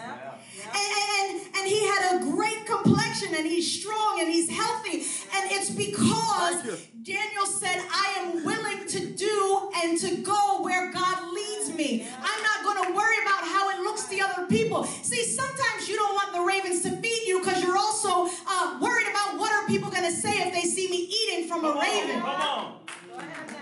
And, 0.68 1.32
and, 1.32 1.42
and 1.56 1.68
he 1.68 1.86
had 1.88 2.16
a 2.22 2.24
great 2.32 2.66
complexion 2.66 3.34
and 3.36 3.46
he's 3.58 3.80
strong 3.82 4.20
and 4.20 4.30
he's 4.30 4.50
healthy. 4.50 5.04
And 5.36 5.52
it's 5.52 5.72
because 5.72 6.62
Daniel 7.02 7.46
said, 7.46 7.82
I 7.90 8.16
am 8.20 8.46
willing 8.46 8.88
to 8.88 9.00
do 9.16 9.72
and 9.84 9.98
to 10.00 10.18
go 10.18 10.62
where 10.62 10.92
God 10.92 11.34
leads 11.34 11.74
me. 11.74 12.08
I'm 12.22 12.44
not 12.44 12.64
going 12.64 12.86
to 12.86 12.96
worry 12.96 13.18
about 13.24 13.44
how 13.44 13.70
it 13.72 13.80
looks 13.80 14.06
to 14.10 14.20
other 14.20 14.46
people. 14.48 14.84
See, 14.84 15.24
sometimes 15.24 15.90
you 15.90 15.96
don't 15.96 16.14
want 16.14 16.34
the 16.34 16.42
ravens 16.42 16.84
to 16.84 16.92
feed 17.02 17.28
you 17.28 17.40
because 17.40 17.64
you're 17.64 17.78
also 17.78 18.30
uh, 18.48 18.78
worried 18.80 19.08
about 19.10 19.40
what 19.40 19.52
are 19.52 19.68
people 19.68 19.90
going 19.90 20.06
to 20.06 20.12
say 20.12 20.48
if 20.48 20.54
they 20.54 20.62
see 20.62 20.90
me 20.90 21.10
eating 21.10 21.48
from 21.48 21.66
a 21.66 21.74
raven. 21.74 22.22
Come 22.22 22.30
on. 22.30 22.74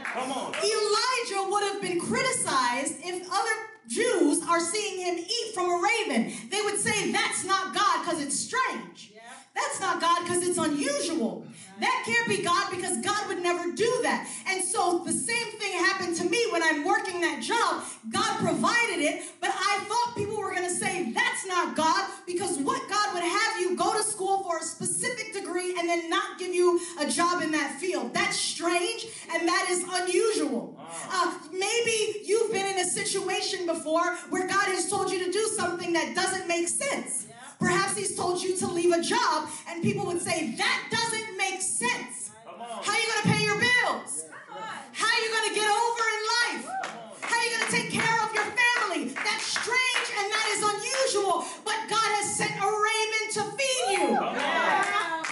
Come 0.03 0.31
on. 0.31 0.55
Elijah 0.55 1.49
would 1.49 1.63
have 1.63 1.81
been 1.81 1.99
criticized 1.99 2.95
if 3.03 3.27
other 3.31 3.51
Jews 3.87 4.41
are 4.47 4.59
seeing 4.59 5.05
him 5.05 5.17
eat 5.17 5.53
from 5.53 5.65
a 5.65 5.81
raven. 5.81 6.33
They 6.49 6.61
would 6.61 6.79
say, 6.79 7.11
That's 7.11 7.45
not 7.45 7.75
God 7.75 8.03
because 8.03 8.21
it's 8.21 8.37
strange. 8.37 9.11
That's 9.55 9.79
not 9.79 10.01
God 10.01 10.23
because 10.23 10.47
it's 10.47 10.57
unusual. 10.57 11.45
That 11.79 12.03
can't 12.05 12.27
be 12.27 12.43
God 12.43 12.71
because 12.71 12.97
God 12.99 13.27
would 13.27 13.41
never 13.41 13.71
do 13.71 13.99
that. 14.03 14.29
And 14.47 14.63
so 14.63 14.99
the 14.99 15.11
same 15.11 15.47
thing 15.59 15.73
happened 15.73 16.15
to 16.17 16.29
me 16.29 16.39
when 16.51 16.63
I'm 16.63 16.85
working 16.85 17.21
that 17.21 17.41
job. 17.41 17.83
God 18.09 18.37
provided 18.39 19.01
it, 19.01 19.23
but 19.41 19.49
I 19.53 19.79
thought 19.87 20.15
people 20.15 20.37
were 20.37 20.51
going 20.51 20.63
to 20.63 20.73
say, 20.73 21.11
That's 21.11 21.45
not 21.45 21.75
God 21.75 22.09
because 22.25 22.57
what 22.59 22.87
God 22.89 23.13
would 23.13 23.23
have 23.23 23.59
you 23.59 23.75
go 23.75 23.93
to 23.93 24.03
school 24.03 24.43
for 24.43 24.57
a 24.57 24.63
specific 24.63 25.33
degree 25.33 25.77
and 25.77 25.89
then 25.89 26.09
not 26.09 26.39
give 26.39 26.53
you 26.53 26.79
a 26.99 27.09
job 27.09 27.41
in 27.41 27.51
that 27.51 27.77
field. 27.79 28.13
That's 28.13 28.37
strange 28.37 29.07
and 29.33 29.47
that 29.47 29.67
is 29.69 29.83
unusual. 29.89 30.77
Uh, 31.11 31.37
maybe 31.51 32.21
you've 32.25 32.51
been 32.51 32.65
in 32.65 32.79
a 32.79 32.85
situation 32.85 33.65
before 33.65 34.15
where 34.29 34.47
God 34.47 34.67
has 34.67 34.89
told 34.89 35.11
you 35.11 35.23
to 35.25 35.31
do 35.31 35.45
something 35.57 35.93
that 35.93 36.15
doesn't 36.15 36.47
make 36.47 36.67
sense. 36.67 37.24
Perhaps 37.59 37.97
He's 37.97 38.15
told 38.15 38.41
you 38.41 38.57
to 38.57 38.67
leave 38.67 38.91
a 38.91 39.01
job, 39.01 39.49
and 39.69 39.81
people 39.81 40.05
would 40.05 40.21
say, 40.21 40.55
That 40.57 40.87
doesn't 40.91 41.37
make 41.37 41.61
sense. 41.61 42.31
How 42.45 42.91
are 42.91 42.99
you 42.99 43.07
going 43.07 43.23
to 43.23 43.29
pay 43.29 43.43
your 43.43 43.59
bills? 43.59 44.25
How 44.93 45.07
are 45.07 45.21
you 45.23 45.29
going 45.29 45.49
to 45.49 45.55
get 45.55 45.69
over 45.69 46.03
in 46.15 46.21
life? 46.37 46.65
How 47.21 47.35
are 47.35 47.43
you 47.43 47.57
going 47.57 47.65
to 47.67 47.71
take 47.71 47.91
care 47.91 48.23
of 48.23 48.33
your 48.33 48.45
family? 48.45 49.13
That's 49.13 49.45
strange 49.45 50.07
and 50.17 50.31
that 50.31 50.47
is 50.55 50.61
unusual, 50.63 51.45
but 51.63 51.75
God 51.89 52.09
has 52.19 52.35
sent 52.35 52.51
a 52.51 52.67
raven 52.67 53.23
to 53.33 53.43
feed 53.57 53.85
you. 53.97 55.24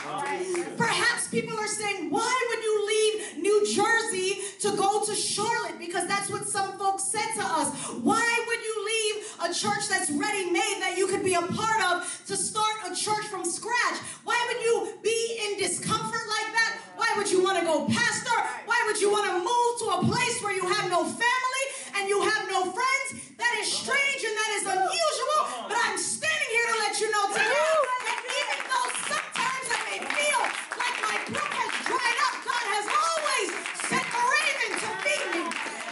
Perhaps 0.77 1.27
people 1.29 1.57
are 1.59 1.67
saying, 1.67 2.09
why 2.09 2.47
would 2.49 2.63
you 2.63 2.75
leave 2.87 3.37
New 3.43 3.65
Jersey 3.65 4.41
to 4.59 4.75
go 4.77 5.03
to 5.05 5.15
Charlotte? 5.15 5.79
Because 5.79 6.07
that's 6.07 6.29
what 6.29 6.47
some 6.47 6.77
folks 6.77 7.03
said 7.03 7.33
to 7.35 7.43
us. 7.43 7.69
Why 8.01 8.43
would 8.47 8.61
you 8.61 8.85
leave 8.85 9.15
a 9.49 9.53
church 9.53 9.87
that's 9.89 10.11
ready 10.11 10.49
made 10.51 10.77
that 10.81 10.95
you 10.97 11.07
could 11.07 11.23
be 11.23 11.33
a 11.33 11.41
part 11.41 11.81
of 11.91 12.03
to 12.27 12.35
start 12.37 12.75
a 12.85 12.95
church 12.95 13.25
from 13.25 13.45
scratch? 13.45 13.97
Why 14.23 14.37
would 14.47 14.61
you 14.63 14.97
be 15.03 15.39
in 15.45 15.57
discomfort 15.57 16.27
like 16.27 16.53
that? 16.53 16.79
Why 16.95 17.13
would 17.17 17.29
you 17.31 17.43
want 17.43 17.59
to 17.59 17.65
go 17.65 17.87
pastor? 17.87 18.37
Why 18.65 18.81
would 18.87 18.99
you 19.01 19.11
want 19.11 19.25
to 19.27 19.37
move 19.39 19.71
to 19.79 19.85
a 19.97 20.11
place 20.13 20.41
where 20.43 20.53
you 20.53 20.67
have 20.67 20.89
no 20.89 21.03
family 21.03 21.65
and 21.97 22.07
you 22.09 22.21
have 22.21 22.47
no 22.49 22.63
friends? 22.71 23.07
That 23.37 23.57
is 23.61 23.71
strange 23.71 24.21
and 24.23 24.35
that 24.37 24.51
is 24.61 24.65
unusual. 24.69 25.41
But 25.67 25.77
I'm 25.83 25.97
standing 25.97 26.49
here 26.53 26.67
to 26.69 26.77
let 26.85 26.93
you 27.01 27.09
know 27.11 27.25
today 27.33 27.73
that 28.05 28.19
even 28.23 28.59
though 28.69 28.89
sometimes 29.09 29.65
I 29.73 29.79
may 29.89 29.99
feel 30.05 30.41
like 30.79 30.97
my 31.01 31.17
brook 31.33 31.51
has 31.59 31.71
dried 31.83 32.19
up, 32.29 32.35
God 32.45 32.65
has 32.77 32.85
always 32.87 33.47
sent 33.89 34.05
a 34.05 34.21
raven 34.21 34.71
to 34.79 34.89
feed 35.03 35.25
me. 35.33 35.43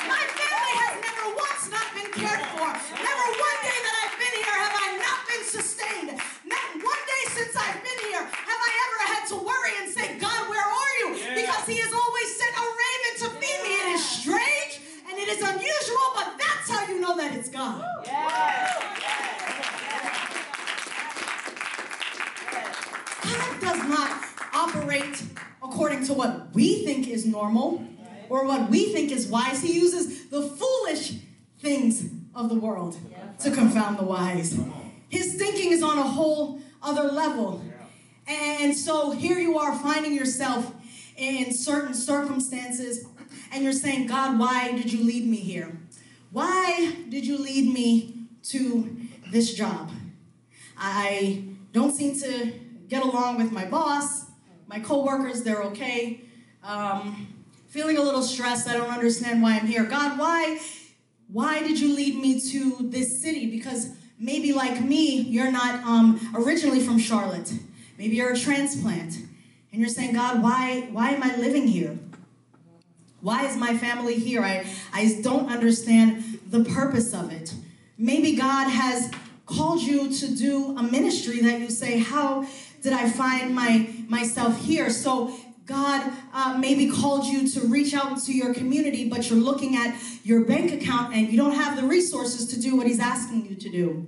My 0.08 0.22
family 0.22 0.76
has 0.86 0.94
never 1.02 1.26
once 1.36 1.64
not 1.74 1.88
been 1.98 2.12
cared 2.14 2.46
for. 2.56 2.70
Never 2.72 3.26
one 3.36 3.60
day 3.66 3.80
that 3.84 3.96
I've 4.06 4.16
been 4.22 4.36
here 4.38 4.58
have 4.64 4.76
I 4.80 4.88
not 5.02 5.20
been 5.28 5.44
sustained. 5.44 6.10
Not 6.46 6.68
one 6.78 7.04
day 7.10 7.24
since 7.36 7.54
I've 7.58 7.82
been 7.84 8.00
here 8.08 8.24
have 8.24 8.62
I 8.64 8.72
ever 8.86 9.00
had 9.18 9.24
to 9.34 9.38
worry 9.44 9.74
and 9.82 9.88
say, 9.92 10.08
God, 10.22 10.42
where 10.48 10.64
are 10.64 10.94
you? 11.04 11.08
Because 11.36 11.66
He 11.68 11.78
has 11.84 11.92
always 11.92 12.30
sent 12.38 12.54
a 12.56 12.66
raven 12.80 13.14
to 13.22 13.28
feed 13.44 13.60
me. 13.66 13.72
It 13.76 13.88
is 13.98 14.04
strange 14.06 14.74
and 15.10 15.20
it 15.20 15.28
is 15.28 15.42
unusual, 15.44 16.08
but 16.16 16.40
that's 16.40 16.70
how 16.70 16.88
you 16.88 17.00
know 17.02 17.18
that 17.18 17.36
it's 17.36 17.50
God. 17.50 17.84
God 23.24 23.62
does 23.62 23.84
not 23.90 24.24
operate 24.54 25.24
according 25.64 26.06
to 26.06 26.14
what 26.14 26.54
we 26.54 26.86
think 26.86 27.08
is 27.08 27.26
normal 27.26 27.84
or 28.30 28.46
what 28.46 28.70
we 28.70 28.92
think 28.94 29.12
is 29.12 29.28
wise. 29.28 29.62
He 29.62 29.74
uses 29.74 30.28
the 30.30 30.42
foolish 30.42 31.14
things 31.60 32.06
of 32.34 32.50
the 32.50 32.56
world 32.56 32.98
to 33.40 33.52
His 35.10 35.36
thinking 35.36 35.72
is 35.72 35.84
on 35.84 35.98
a 35.98 36.04
whole 36.04 36.60
other 36.82 37.12
level. 37.12 37.64
And 38.28 38.76
so 38.76 39.12
here 39.12 39.40
you 39.40 39.58
are 39.60 39.76
finding 39.78 40.14
yourself 40.14 40.74
in 41.18 41.54
certain 41.54 41.94
circumstances, 41.94 43.06
and 43.52 43.64
you're 43.64 43.74
saying, 43.74 44.08
God, 44.08 44.40
why 44.40 44.72
did 44.72 44.92
you 44.92 45.04
lead 45.04 45.28
me 45.28 45.38
here? 45.38 45.78
Why 46.32 46.96
did 47.10 47.26
you 47.26 47.38
lead 47.38 47.72
me 47.72 48.28
to 48.44 48.98
this 49.32 49.54
job? 49.54 49.92
I 50.78 51.44
don't 51.74 51.94
seem 51.94 52.18
to 52.20 52.54
get 52.88 53.04
along 53.04 53.38
with 53.38 53.52
my 53.52 53.66
boss, 53.66 54.26
my 54.68 54.80
coworkers, 54.80 55.44
they're 55.44 55.64
okay. 55.64 56.22
Um, 56.64 57.28
feeling 57.68 57.98
a 57.98 58.02
little 58.02 58.24
stressed, 58.24 58.68
I 58.68 58.78
don't 58.78 58.90
understand 58.90 59.42
why 59.42 59.58
I'm 59.58 59.68
here. 59.68 59.84
God, 59.84 60.18
why, 60.18 60.60
why 61.28 61.62
did 61.62 61.80
you 61.80 61.94
lead 61.94 62.16
me 62.16 62.40
to 62.52 62.78
this 62.90 63.22
city? 63.22 63.50
Because 63.52 63.92
maybe 64.22 64.54
like 64.54 64.80
me, 64.82 65.20
you're 65.20 65.52
not 65.52 65.84
um, 65.84 66.32
originally 66.36 66.80
from 66.80 67.00
Charlotte. 67.00 67.52
Maybe 67.98 68.16
you're 68.16 68.34
a 68.34 68.38
transplant. 68.38 69.18
And 69.72 69.82
you're 69.82 69.90
saying, 69.90 70.14
God, 70.14 70.44
why, 70.44 70.88
why 70.92 71.10
am 71.10 71.24
I 71.24 71.36
living 71.38 71.68
here? 71.68 71.98
Why 73.22 73.46
is 73.46 73.58
my 73.58 73.78
family 73.78 74.16
here? 74.16 74.44
I, 74.44 74.66
I 74.94 75.20
don't 75.22 75.50
understand 75.50 76.40
the 76.48 76.64
purpose 76.64 77.14
of 77.14 77.32
it. 77.32 77.54
Maybe 77.98 78.36
God 78.36 78.70
has 78.70 79.12
called 79.46 79.82
you 79.82 80.12
to 80.12 80.36
do 80.36 80.78
a 80.78 80.84
ministry 80.84 81.42
that 81.42 81.60
you 81.60 81.70
say, 81.70 82.00
How 82.00 82.48
did 82.82 82.94
I 82.94 83.10
find 83.10 83.54
my 83.54 83.94
myself 84.08 84.60
here? 84.64 84.90
So 84.90 85.36
God 85.72 86.12
uh, 86.34 86.58
maybe 86.60 86.92
called 86.92 87.26
you 87.26 87.48
to 87.50 87.62
reach 87.62 87.94
out 87.94 88.22
to 88.24 88.34
your 88.34 88.54
community, 88.54 89.10
but 89.10 89.30
you're 89.30 89.40
looking 89.40 89.76
at 89.76 90.00
your 90.24 90.46
bank 90.46 90.72
account 90.72 91.16
and 91.16 91.30
you 91.30 91.38
don't 91.38 91.56
have 91.56 91.80
the 91.80 91.88
resources 91.88 92.48
to 92.48 92.60
do 92.60 92.76
what 92.76 92.86
He's 92.86 93.00
asking 93.00 93.48
you 93.48 93.56
to 93.56 93.70
do. 93.70 94.08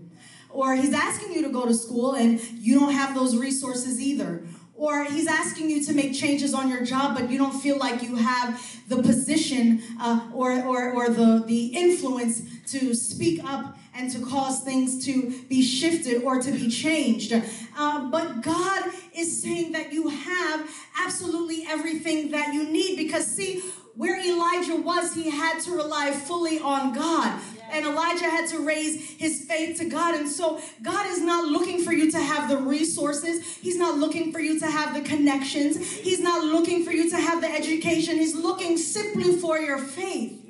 Or 0.49 0.75
He's 0.75 0.93
asking 0.93 1.33
you 1.33 1.41
to 1.41 1.49
go 1.49 1.65
to 1.65 1.73
school 1.73 2.13
and 2.13 2.39
you 2.51 2.79
don't 2.79 2.93
have 2.93 3.15
those 3.15 3.37
resources 3.37 3.99
either. 3.99 4.43
Or 4.75 5.03
he's 5.05 5.27
asking 5.27 5.69
you 5.69 5.83
to 5.85 5.93
make 5.93 6.13
changes 6.13 6.53
on 6.53 6.67
your 6.67 6.83
job, 6.83 7.15
but 7.15 7.29
you 7.29 7.37
don't 7.37 7.53
feel 7.53 7.77
like 7.77 8.01
you 8.01 8.15
have 8.15 8.59
the 8.89 9.01
position 9.01 9.83
uh, 10.01 10.27
or, 10.33 10.51
or, 10.63 10.91
or 10.91 11.09
the, 11.09 11.43
the 11.45 11.67
influence 11.67 12.41
to 12.71 12.95
speak 12.95 13.43
up 13.45 13.77
and 13.95 14.11
to 14.11 14.25
cause 14.25 14.61
things 14.61 15.05
to 15.05 15.31
be 15.49 15.61
shifted 15.61 16.23
or 16.23 16.41
to 16.41 16.51
be 16.51 16.69
changed. 16.69 17.33
Uh, 17.77 18.09
but 18.09 18.41
God 18.41 18.91
is 19.15 19.41
saying 19.41 19.71
that 19.73 19.93
you 19.93 20.09
have 20.09 20.69
absolutely 20.99 21.65
everything 21.67 22.31
that 22.31 22.53
you 22.53 22.63
need 22.63 22.97
because, 22.97 23.25
see, 23.25 23.61
where 23.95 24.19
Elijah 24.19 24.75
was, 24.75 25.13
he 25.13 25.29
had 25.29 25.59
to 25.61 25.71
rely 25.71 26.11
fully 26.11 26.59
on 26.59 26.93
God. 26.93 27.39
And 27.71 27.85
Elijah 27.85 28.25
had 28.25 28.47
to 28.49 28.59
raise 28.59 29.11
his 29.17 29.45
faith 29.45 29.79
to 29.79 29.85
God. 29.85 30.15
And 30.15 30.29
so 30.29 30.61
God 30.83 31.07
is 31.07 31.21
not 31.21 31.45
looking 31.45 31.81
for 31.83 31.91
you 31.91 32.11
to 32.11 32.19
have 32.19 32.49
the 32.49 32.57
resources. 32.57 33.57
He's 33.57 33.77
not 33.77 33.97
looking 33.97 34.31
for 34.31 34.39
you 34.39 34.59
to 34.59 34.67
have 34.67 34.93
the 34.93 35.01
connections. 35.01 35.77
He's 35.91 36.19
not 36.19 36.43
looking 36.43 36.83
for 36.83 36.91
you 36.91 37.09
to 37.09 37.17
have 37.17 37.41
the 37.41 37.49
education. 37.49 38.17
He's 38.17 38.35
looking 38.35 38.77
simply 38.77 39.35
for 39.37 39.57
your 39.57 39.79
faith. 39.79 40.42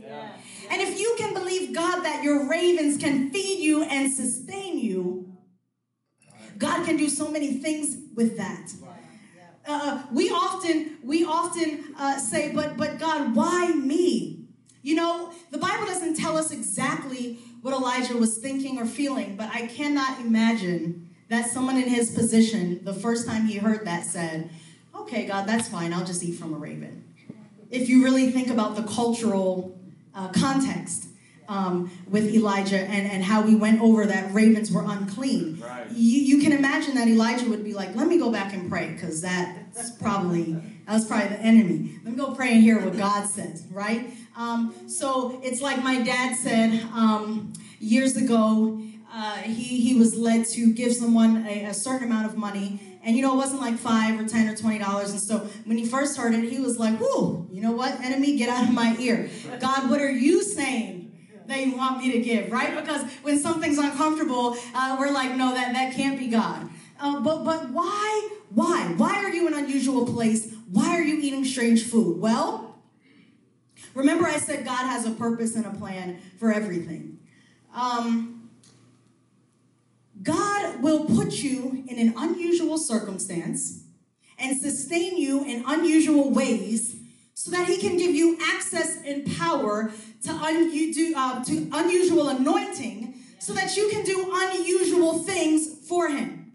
And 0.73 0.81
if 0.81 0.99
you 0.99 1.13
can 1.19 1.35
believe 1.35 1.71
God 1.71 2.01
that 2.03 2.23
your 2.23 2.49
ravens 2.49 2.97
can 2.97 3.29
feed 3.29 3.59
you 3.59 3.83
and 3.83 4.11
sustain 4.11 4.79
you, 4.79 5.37
God 6.57 6.83
can 6.83 6.97
do 6.97 7.09
so 7.09 7.29
many 7.29 7.53
things 7.53 7.95
with 8.15 8.37
that. 8.37 8.73
Uh, 9.67 10.01
we 10.11 10.31
often 10.31 10.97
we 11.03 11.25
often 11.25 11.93
uh, 11.95 12.17
say, 12.17 12.51
but 12.51 12.75
but 12.75 12.97
God, 12.97 13.35
why 13.35 13.67
me? 13.67 14.47
You 14.81 14.95
know, 14.95 15.31
the 15.51 15.59
Bible 15.59 15.85
doesn't 15.85 16.15
tell 16.17 16.37
us 16.37 16.49
exactly 16.49 17.37
what 17.61 17.75
Elijah 17.75 18.17
was 18.17 18.39
thinking 18.39 18.79
or 18.79 18.85
feeling, 18.87 19.35
but 19.35 19.51
I 19.53 19.67
cannot 19.67 20.21
imagine 20.21 21.07
that 21.29 21.45
someone 21.51 21.77
in 21.77 21.87
his 21.87 22.09
position, 22.09 22.83
the 22.83 22.95
first 22.95 23.27
time 23.27 23.45
he 23.45 23.57
heard 23.57 23.85
that, 23.85 24.05
said, 24.05 24.49
"Okay, 24.95 25.27
God, 25.27 25.47
that's 25.47 25.67
fine. 25.67 25.93
I'll 25.93 26.03
just 26.03 26.23
eat 26.23 26.33
from 26.39 26.51
a 26.51 26.57
raven." 26.57 27.03
If 27.69 27.89
you 27.89 28.03
really 28.03 28.31
think 28.31 28.49
about 28.49 28.75
the 28.75 28.83
cultural 28.83 29.79
uh, 30.15 30.29
context 30.29 31.07
um, 31.47 31.91
with 32.09 32.33
Elijah 32.33 32.79
and, 32.79 33.09
and 33.11 33.23
how 33.23 33.41
we 33.41 33.55
went 33.55 33.81
over 33.81 34.05
that 34.05 34.33
ravens 34.33 34.71
were 34.71 34.83
unclean. 34.85 35.59
Right. 35.59 35.89
You, 35.91 36.21
you 36.21 36.41
can 36.41 36.51
imagine 36.51 36.95
that 36.95 37.07
Elijah 37.07 37.49
would 37.49 37.63
be 37.63 37.73
like, 37.73 37.95
let 37.95 38.07
me 38.07 38.17
go 38.17 38.31
back 38.31 38.53
and 38.53 38.69
pray 38.69 38.91
because 38.91 39.21
that's 39.21 39.91
probably, 39.91 40.53
that 40.85 40.93
was 40.93 41.05
probably 41.05 41.29
the 41.29 41.39
enemy. 41.41 41.99
Let 42.03 42.13
me 42.13 42.17
go 42.17 42.33
pray 42.33 42.53
and 42.53 42.61
hear 42.61 42.79
what 42.79 42.97
God 42.97 43.27
says, 43.27 43.65
right? 43.71 44.13
Um, 44.35 44.73
so 44.87 45.39
it's 45.43 45.61
like 45.61 45.83
my 45.83 46.01
dad 46.01 46.35
said 46.35 46.81
um, 46.93 47.53
years 47.79 48.15
ago, 48.15 48.81
uh, 49.13 49.35
he, 49.37 49.81
he 49.81 49.95
was 49.95 50.15
led 50.15 50.45
to 50.47 50.73
give 50.73 50.93
someone 50.93 51.45
a, 51.45 51.65
a 51.65 51.73
certain 51.73 52.07
amount 52.07 52.25
of 52.25 52.35
money 52.35 52.79
and 53.03 53.17
you 53.17 53.21
know, 53.21 53.33
it 53.33 53.37
wasn't 53.37 53.61
like 53.61 53.77
five 53.77 54.19
or 54.19 54.27
ten 54.27 54.47
or 54.47 54.55
twenty 54.55 54.79
dollars. 54.79 55.11
And 55.11 55.19
so 55.19 55.39
when 55.65 55.77
he 55.77 55.85
first 55.85 56.17
heard 56.17 56.33
it, 56.33 56.43
he 56.49 56.59
was 56.59 56.79
like, 56.79 56.99
"Whoo, 56.99 57.47
you 57.51 57.61
know 57.61 57.71
what, 57.71 57.99
enemy, 57.99 58.37
get 58.37 58.49
out 58.49 58.63
of 58.63 58.73
my 58.73 58.95
ear. 58.99 59.29
God, 59.59 59.89
what 59.89 60.01
are 60.01 60.11
you 60.11 60.41
saying 60.41 61.11
that 61.47 61.65
you 61.65 61.75
want 61.75 61.99
me 61.99 62.13
to 62.13 62.21
give?" 62.21 62.51
Right? 62.51 62.73
Because 62.75 63.03
when 63.21 63.37
something's 63.39 63.77
uncomfortable, 63.77 64.57
uh, 64.73 64.95
we're 64.97 65.11
like, 65.11 65.35
"No, 65.35 65.53
that 65.53 65.73
that 65.73 65.93
can't 65.93 66.17
be 66.17 66.27
God." 66.27 66.69
Uh, 66.99 67.19
but 67.19 67.43
but 67.43 67.69
why 67.71 68.29
why 68.49 68.93
why 68.95 69.15
are 69.23 69.29
you 69.29 69.47
in 69.47 69.53
an 69.53 69.65
unusual 69.65 70.05
place? 70.05 70.53
Why 70.71 70.95
are 70.95 71.03
you 71.03 71.19
eating 71.19 71.43
strange 71.43 71.83
food? 71.83 72.21
Well, 72.21 72.79
remember 73.93 74.25
I 74.25 74.37
said 74.37 74.63
God 74.63 74.87
has 74.87 75.05
a 75.05 75.11
purpose 75.11 75.55
and 75.55 75.65
a 75.65 75.71
plan 75.71 76.19
for 76.39 76.53
everything. 76.53 77.19
Um, 77.75 78.32
God 80.23 80.81
will 80.81 81.05
put 81.05 81.33
you 81.33 81.83
in 81.87 81.99
an 81.99 82.13
unusual 82.17 82.77
circumstance 82.77 83.83
and 84.39 84.57
sustain 84.57 85.17
you 85.17 85.43
in 85.43 85.63
unusual 85.67 86.31
ways 86.31 86.95
so 87.33 87.51
that 87.51 87.67
he 87.67 87.77
can 87.77 87.97
give 87.97 88.15
you 88.15 88.37
access 88.41 88.97
and 89.05 89.25
power 89.37 89.91
to, 90.23 90.31
un- 90.31 90.71
do, 90.71 91.13
uh, 91.15 91.43
to 91.43 91.69
unusual 91.73 92.29
anointing 92.29 93.15
so 93.39 93.53
that 93.53 93.75
you 93.75 93.89
can 93.89 94.05
do 94.05 94.29
unusual 94.33 95.19
things 95.19 95.87
for 95.87 96.07
him. 96.09 96.51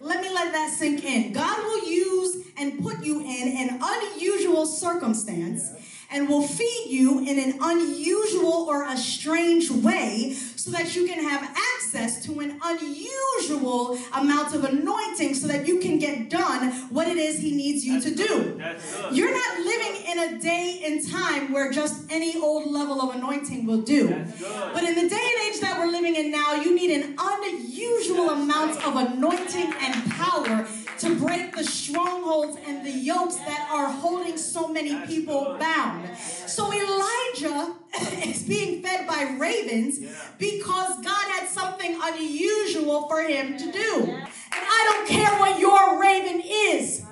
Let 0.00 0.22
me 0.22 0.32
let 0.32 0.52
that 0.52 0.70
sink 0.70 1.04
in. 1.04 1.32
God 1.32 1.58
will 1.58 1.86
use 1.86 2.46
and 2.56 2.82
put 2.82 3.04
you 3.04 3.20
in 3.20 3.68
an 3.68 3.78
unusual 3.82 4.64
circumstance 4.64 5.70
and 6.10 6.28
will 6.28 6.46
feed 6.46 6.86
you 6.88 7.20
in 7.20 7.38
an 7.38 7.58
unusual 7.60 8.66
or 8.68 8.84
a 8.84 8.96
strange 8.96 9.70
way 9.70 10.36
so 10.60 10.70
that 10.72 10.94
you 10.94 11.06
can 11.06 11.24
have 11.24 11.42
access 11.74 12.22
to 12.26 12.38
an 12.40 12.60
unusual 12.62 13.98
amount 14.12 14.54
of 14.54 14.62
anointing 14.64 15.34
so 15.34 15.46
that 15.48 15.66
you 15.66 15.80
can 15.80 15.98
get 15.98 16.28
done 16.28 16.70
what 16.90 17.08
it 17.08 17.16
is 17.16 17.38
he 17.38 17.56
needs 17.56 17.82
you 17.82 17.98
to 17.98 18.14
do. 18.14 18.60
You're 19.10 19.32
not 19.32 19.58
living 19.60 20.04
in 20.06 20.18
a 20.18 20.38
day 20.38 20.82
and 20.84 21.10
time 21.10 21.50
where 21.50 21.72
just 21.72 22.04
any 22.10 22.38
old 22.38 22.70
level 22.70 23.00
of 23.00 23.16
anointing 23.16 23.64
will 23.64 23.80
do. 23.80 24.08
But 24.08 24.84
in 24.84 24.94
the 24.96 25.08
day 25.08 25.24
and 25.32 25.48
age 25.48 25.60
that 25.62 25.76
we're 25.78 25.90
living 25.90 26.16
in 26.16 26.30
now, 26.30 26.52
you 26.52 26.74
need 26.74 26.90
an 26.90 27.16
unusual 27.18 28.28
amount 28.28 28.84
of 28.84 28.96
anointing 28.96 29.72
and 29.80 30.10
power 30.12 30.68
to 31.00 31.16
break 31.16 31.56
the 31.56 31.64
strongholds 31.64 32.58
and 32.66 32.84
the 32.84 32.90
yokes 32.90 33.36
that 33.36 33.68
are 33.72 33.90
holding 33.90 34.36
so 34.36 34.68
many 34.68 34.94
people 35.06 35.56
bound. 35.58 36.08
So 36.18 36.70
Elijah 36.72 37.74
is 38.26 38.42
being 38.42 38.82
fed 38.82 39.06
by 39.06 39.36
ravens 39.38 39.98
because 40.38 40.96
God 41.02 41.30
had 41.30 41.48
something 41.48 41.98
unusual 42.02 43.08
for 43.08 43.22
him 43.22 43.56
to 43.56 43.72
do. 43.72 44.10
And 44.10 44.26
I 44.52 44.86
don't 44.90 45.08
care 45.08 45.38
what 45.38 45.58
your 45.58 46.00
raven 46.00 46.42
is. 46.44 47.02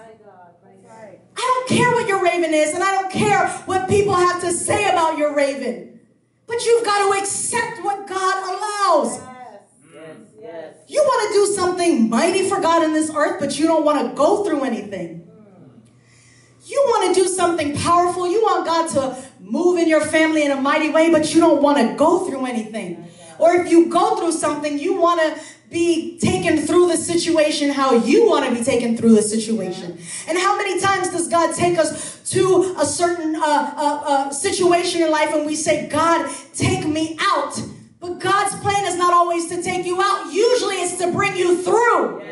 I 1.40 1.64
don't 1.66 1.68
care 1.68 1.90
what 1.92 2.08
your 2.08 2.22
raven 2.22 2.52
is, 2.52 2.74
and 2.74 2.82
I 2.82 3.00
don't 3.00 3.12
care 3.12 3.46
what 3.66 3.88
people 3.88 4.14
have 4.14 4.40
to 4.40 4.50
say 4.50 4.90
about 4.90 5.16
your 5.16 5.34
raven. 5.34 6.00
But 6.48 6.64
you've 6.64 6.84
got 6.84 7.06
to 7.06 7.20
accept 7.20 7.84
what 7.84 8.08
God 8.08 8.42
allows. 8.42 9.27
You 10.86 11.02
want 11.02 11.28
to 11.28 11.34
do 11.38 11.54
something 11.54 12.08
mighty 12.08 12.48
for 12.48 12.60
God 12.60 12.82
in 12.82 12.92
this 12.92 13.10
earth, 13.14 13.38
but 13.40 13.58
you 13.58 13.66
don't 13.66 13.84
want 13.84 14.08
to 14.08 14.16
go 14.16 14.44
through 14.44 14.64
anything. 14.64 15.28
You 16.64 16.82
want 16.88 17.14
to 17.14 17.20
do 17.22 17.28
something 17.28 17.76
powerful. 17.76 18.26
You 18.26 18.42
want 18.42 18.66
God 18.66 18.88
to 18.90 19.24
move 19.40 19.78
in 19.78 19.88
your 19.88 20.00
family 20.00 20.44
in 20.44 20.50
a 20.50 20.60
mighty 20.60 20.90
way, 20.90 21.10
but 21.10 21.34
you 21.34 21.40
don't 21.40 21.62
want 21.62 21.78
to 21.78 21.94
go 21.96 22.26
through 22.26 22.46
anything. 22.46 23.08
Or 23.38 23.54
if 23.54 23.70
you 23.70 23.88
go 23.88 24.16
through 24.16 24.32
something, 24.32 24.78
you 24.78 25.00
want 25.00 25.20
to 25.20 25.42
be 25.70 26.18
taken 26.18 26.58
through 26.58 26.88
the 26.88 26.96
situation 26.96 27.70
how 27.70 27.94
you 27.94 28.26
want 28.26 28.48
to 28.48 28.54
be 28.54 28.64
taken 28.64 28.96
through 28.96 29.14
the 29.14 29.22
situation. 29.22 29.98
And 30.26 30.38
how 30.38 30.56
many 30.56 30.80
times 30.80 31.10
does 31.10 31.28
God 31.28 31.54
take 31.54 31.78
us 31.78 32.30
to 32.30 32.74
a 32.78 32.86
certain 32.86 33.36
uh, 33.36 33.40
uh, 33.42 34.02
uh, 34.06 34.30
situation 34.30 35.02
in 35.02 35.10
life 35.10 35.32
and 35.34 35.46
we 35.46 35.54
say, 35.54 35.88
God, 35.88 36.30
take 36.54 36.86
me 36.86 37.16
out? 37.20 37.60
But 38.00 38.20
God's 38.20 38.54
plan 38.60 38.84
is 38.84 38.96
not 38.96 39.12
always 39.12 39.48
to 39.48 39.62
take 39.62 39.84
you 39.84 40.00
out. 40.00 40.32
Usually 40.32 40.76
it's 40.76 40.98
to 40.98 41.10
bring 41.12 41.36
you 41.36 41.62
through. 41.62 42.22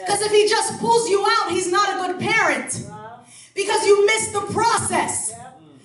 Because 0.00 0.20
if 0.22 0.32
he 0.32 0.48
just 0.48 0.80
pulls 0.80 1.08
you 1.08 1.24
out, 1.26 1.50
he's 1.50 1.70
not 1.70 1.94
a 1.94 2.06
good 2.06 2.20
parent. 2.20 2.86
Uh-huh. 2.88 3.18
Because 3.54 3.86
you 3.86 4.04
missed 4.06 4.32
the 4.32 4.40
process 4.52 5.32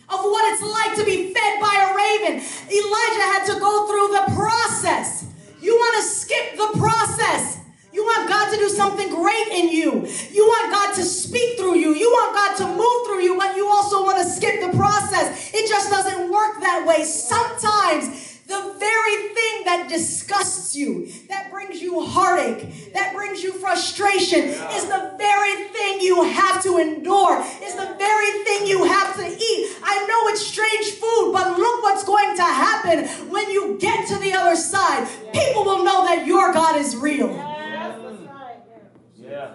of 0.09 0.19
what 0.23 0.53
it's 0.53 0.63
like 0.63 0.95
to 0.97 1.05
be 1.05 1.33
fed 1.33 1.59
by 1.59 1.75
a 1.75 1.95
raven. 1.95 2.41
Elijah 2.41 3.27
had 3.35 3.45
to 3.45 3.59
go 3.59 3.87
through 3.87 4.07
the 4.15 4.35
process. 4.35 5.25
You 5.61 5.75
want 5.75 6.01
to 6.01 6.09
skip 6.09 6.57
the 6.57 6.79
process. 6.79 7.59
You 7.91 8.03
want 8.03 8.29
God 8.29 8.51
to 8.51 8.57
do 8.57 8.69
something 8.69 9.09
great 9.09 9.47
in 9.49 9.69
you. 9.69 10.07
You 10.31 10.45
want 10.45 10.71
God 10.71 10.95
to 10.95 11.03
speak 11.03 11.57
through 11.57 11.75
you. 11.77 11.93
You 11.93 12.09
want 12.09 12.35
God 12.35 12.57
to 12.57 12.67
move 12.67 13.07
through 13.07 13.23
you, 13.23 13.37
but 13.37 13.55
you 13.55 13.67
also 13.67 14.03
want 14.03 14.17
to 14.19 14.23
skip 14.23 14.61
the 14.61 14.75
process. 14.77 15.51
It 15.53 15.67
just 15.67 15.89
doesn't 15.89 16.31
work 16.31 16.59
that 16.61 16.85
way. 16.87 17.03
Sometimes 17.03 18.36
the 18.47 18.75
very 18.79 19.27
thing 19.33 19.65
that 19.65 19.87
disgusts 19.89 20.73
you, 20.73 21.11
that 21.27 21.51
brings 21.51 21.81
you 21.81 22.05
heartache, 22.05 22.93
that 22.93 23.13
brings 23.13 23.43
you 23.43 23.51
frustration, 23.51 24.39
is 24.39 24.85
the 24.85 25.13
very 25.17 25.67
thing 25.69 25.99
you 25.99 26.23
have 26.23 26.63
to 26.63 26.77
endure, 26.77 27.43
is 27.61 27.75
the 27.75 27.93
very 27.97 28.43
thing 28.45 28.65
you 28.65 28.85
have 28.85 29.15
to 29.17 29.27
eat. 29.27 29.77
I 29.83 30.05
know 30.07 30.31
it's 30.31 30.45
strange 30.45 30.91
food, 30.91 31.33
but 31.33 31.57
look 31.57 31.83
what's 31.83 32.05
going 32.05 32.37
to 32.37 32.43
happen 32.43 33.05
when 33.29 33.49
you 33.49 33.77
get 33.79 34.07
to 34.07 34.17
the 34.17 34.31
other 34.33 34.55
side. 34.55 35.07
People 35.33 35.65
will 35.65 35.83
know 35.83 36.05
that 36.05 36.25
your 36.25 36.53
God 36.53 36.77
is 36.77 36.95
real. 36.95 37.35
Yeah. 39.17 39.51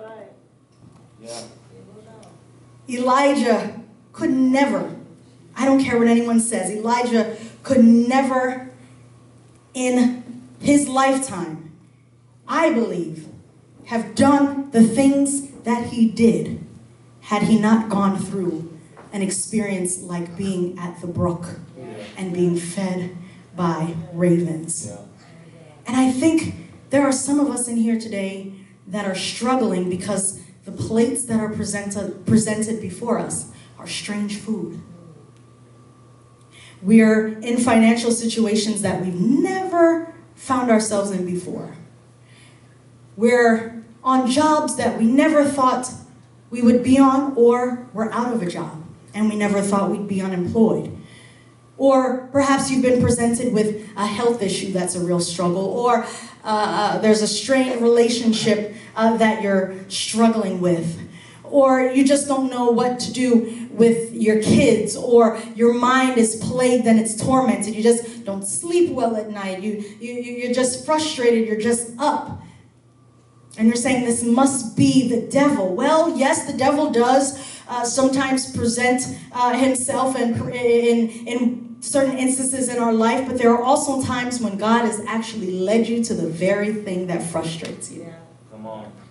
Yeah. 1.19 1.43
Elijah 2.91 3.81
could 4.13 4.31
never, 4.31 4.95
I 5.57 5.65
don't 5.65 5.83
care 5.83 5.99
what 5.99 6.09
anyone 6.09 6.41
says, 6.41 6.71
Elijah 6.71 7.39
could 7.63 7.83
never 7.83 8.72
in 9.75 10.43
his 10.61 10.89
lifetime, 10.89 11.73
I 12.47 12.73
believe, 12.73 13.29
have 13.87 14.15
done 14.15 14.71
the 14.71 14.83
things 14.83 15.51
that 15.65 15.89
he 15.89 16.09
did 16.09 16.65
had 17.23 17.43
he 17.43 17.59
not 17.59 17.89
gone 17.89 18.19
through 18.19 18.79
an 19.13 19.23
experience 19.23 20.01
like 20.03 20.37
being 20.37 20.79
at 20.79 21.01
the 21.01 21.07
brook 21.07 21.59
and 22.17 22.33
being 22.33 22.57
fed 22.57 23.17
by 23.55 23.95
ravens. 24.13 24.93
And 25.87 25.97
I 25.97 26.11
think 26.11 26.55
there 26.91 27.03
are 27.03 27.13
some 27.13 27.41
of 27.41 27.49
us 27.51 27.69
in 27.69 27.77
here 27.77 27.99
today 27.99 28.53
that 28.87 29.07
are 29.07 29.15
struggling 29.15 29.91
because 29.91 30.41
the 30.65 30.73
plates 30.73 31.25
that 31.25 31.41
are 31.41 31.49
presented, 31.49 32.25
presented 32.27 32.81
before 32.81 33.19
us 33.19 33.51
are 33.79 33.87
strange 33.87 34.39
food. 34.39 34.81
We're 36.83 37.29
in 37.39 37.59
financial 37.59 38.11
situations 38.11 38.83
that 38.83 39.01
we've 39.05 39.19
never 39.19 40.13
found 40.35 40.71
ourselves 40.71 41.11
in 41.11 41.25
before. 41.25 41.77
We're 43.17 43.83
on 44.03 44.29
jobs 44.29 44.77
that 44.77 44.99
we 44.99 45.05
never 45.07 45.45
thought 45.45 45.93
we 46.51 46.61
would 46.61 46.83
be 46.83 46.99
on, 46.99 47.35
or 47.37 47.87
we're 47.95 48.11
out 48.11 48.35
of 48.35 48.43
a 48.43 48.47
job. 48.47 48.83
and 49.15 49.29
we 49.29 49.37
never 49.37 49.61
thought 49.61 49.91
we'd 49.91 50.09
be 50.09 50.21
unemployed. 50.21 50.97
Or 51.77 52.29
perhaps 52.33 52.71
you've 52.71 52.83
been 52.83 53.03
presented 53.03 53.53
with 53.53 53.89
a 53.97 54.07
health 54.07 54.43
issue 54.43 54.73
that's 54.73 54.95
a 54.95 55.01
real 55.01 55.21
struggle, 55.21 55.65
or 55.65 56.05
uh, 56.05 56.07
uh, 56.45 56.99
there's 56.99 57.23
a 57.23 57.27
strained 57.27 57.83
relationship 57.83 58.75
uh, 58.95 59.17
that 59.17 59.43
you're 59.43 59.75
struggling 59.89 60.61
with, 60.61 61.01
or 61.45 61.83
you 61.83 62.05
just 62.05 62.29
don't 62.29 62.51
know 62.51 62.71
what 62.71 63.01
to 63.01 63.13
do 63.13 63.62
with 63.73 64.13
your 64.13 64.43
kids, 64.43 64.97
or 64.97 65.41
your 65.55 65.75
mind 65.75 66.19
is 66.19 66.37
plagued 66.37 66.87
and 66.87 66.99
it's 66.99 67.17
tormented. 67.17 67.75
You 67.75 67.83
just 67.83 68.25
don't 68.25 68.45
sleep 68.45 68.93
well 68.93 69.17
at 69.17 69.31
night. 69.31 69.63
You, 69.63 69.83
you, 70.01 70.13
you're 70.15 70.55
just 70.55 70.85
frustrated. 70.85 71.47
You're 71.49 71.61
just 71.61 71.93
up. 71.99 72.43
And 73.59 73.69
you're 73.69 73.77
saying 73.77 74.05
this 74.05 74.23
must 74.23 74.77
be 74.77 75.09
the 75.09 75.27
devil. 75.31 75.75
Well, 75.75 76.17
yes, 76.17 76.51
the 76.51 76.57
devil 76.57 76.91
does 76.91 77.61
uh, 77.69 77.85
sometimes 77.85 78.55
present 78.57 79.03
uh, 79.33 79.53
himself 79.59 80.17
in, 80.17 80.35
in, 80.51 81.27
in 81.27 81.77
certain 81.81 82.17
instances 82.17 82.69
in 82.69 82.79
our 82.79 82.93
life, 82.93 83.27
but 83.27 83.37
there 83.39 83.51
are 83.51 83.63
also 83.63 84.03
times 84.03 84.41
when 84.41 84.57
God 84.57 84.85
has 84.85 85.01
actually 85.07 85.51
led 85.51 85.89
you 85.89 86.03
to 86.05 86.15
the 86.15 86.29
very 86.29 86.73
thing 86.73 87.09
that 87.09 87.23
frustrates 87.23 87.91
you. 87.91 88.07
Come 88.51 88.67
on. 88.67 88.85
Come 88.85 88.93
on. 88.95 89.02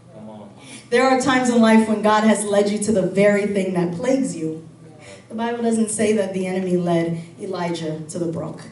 There 0.91 1.08
are 1.08 1.21
times 1.21 1.49
in 1.49 1.62
life 1.62 1.88
when 1.88 2.01
God 2.01 2.25
has 2.25 2.43
led 2.43 2.69
you 2.69 2.77
to 2.80 2.91
the 2.91 3.04
very 3.04 3.47
thing 3.47 3.75
that 3.75 3.95
plagues 3.95 4.36
you. 4.36 4.67
The 5.30 5.36
Bible 5.36 5.63
doesn't 5.63 5.89
say 5.89 6.12
that 6.12 6.34
the 6.34 6.45
enemy 6.45 6.75
led 6.75 7.23
Elijah 7.39 8.01
to 8.10 8.19
the 8.19 8.30
brook. 8.30 8.63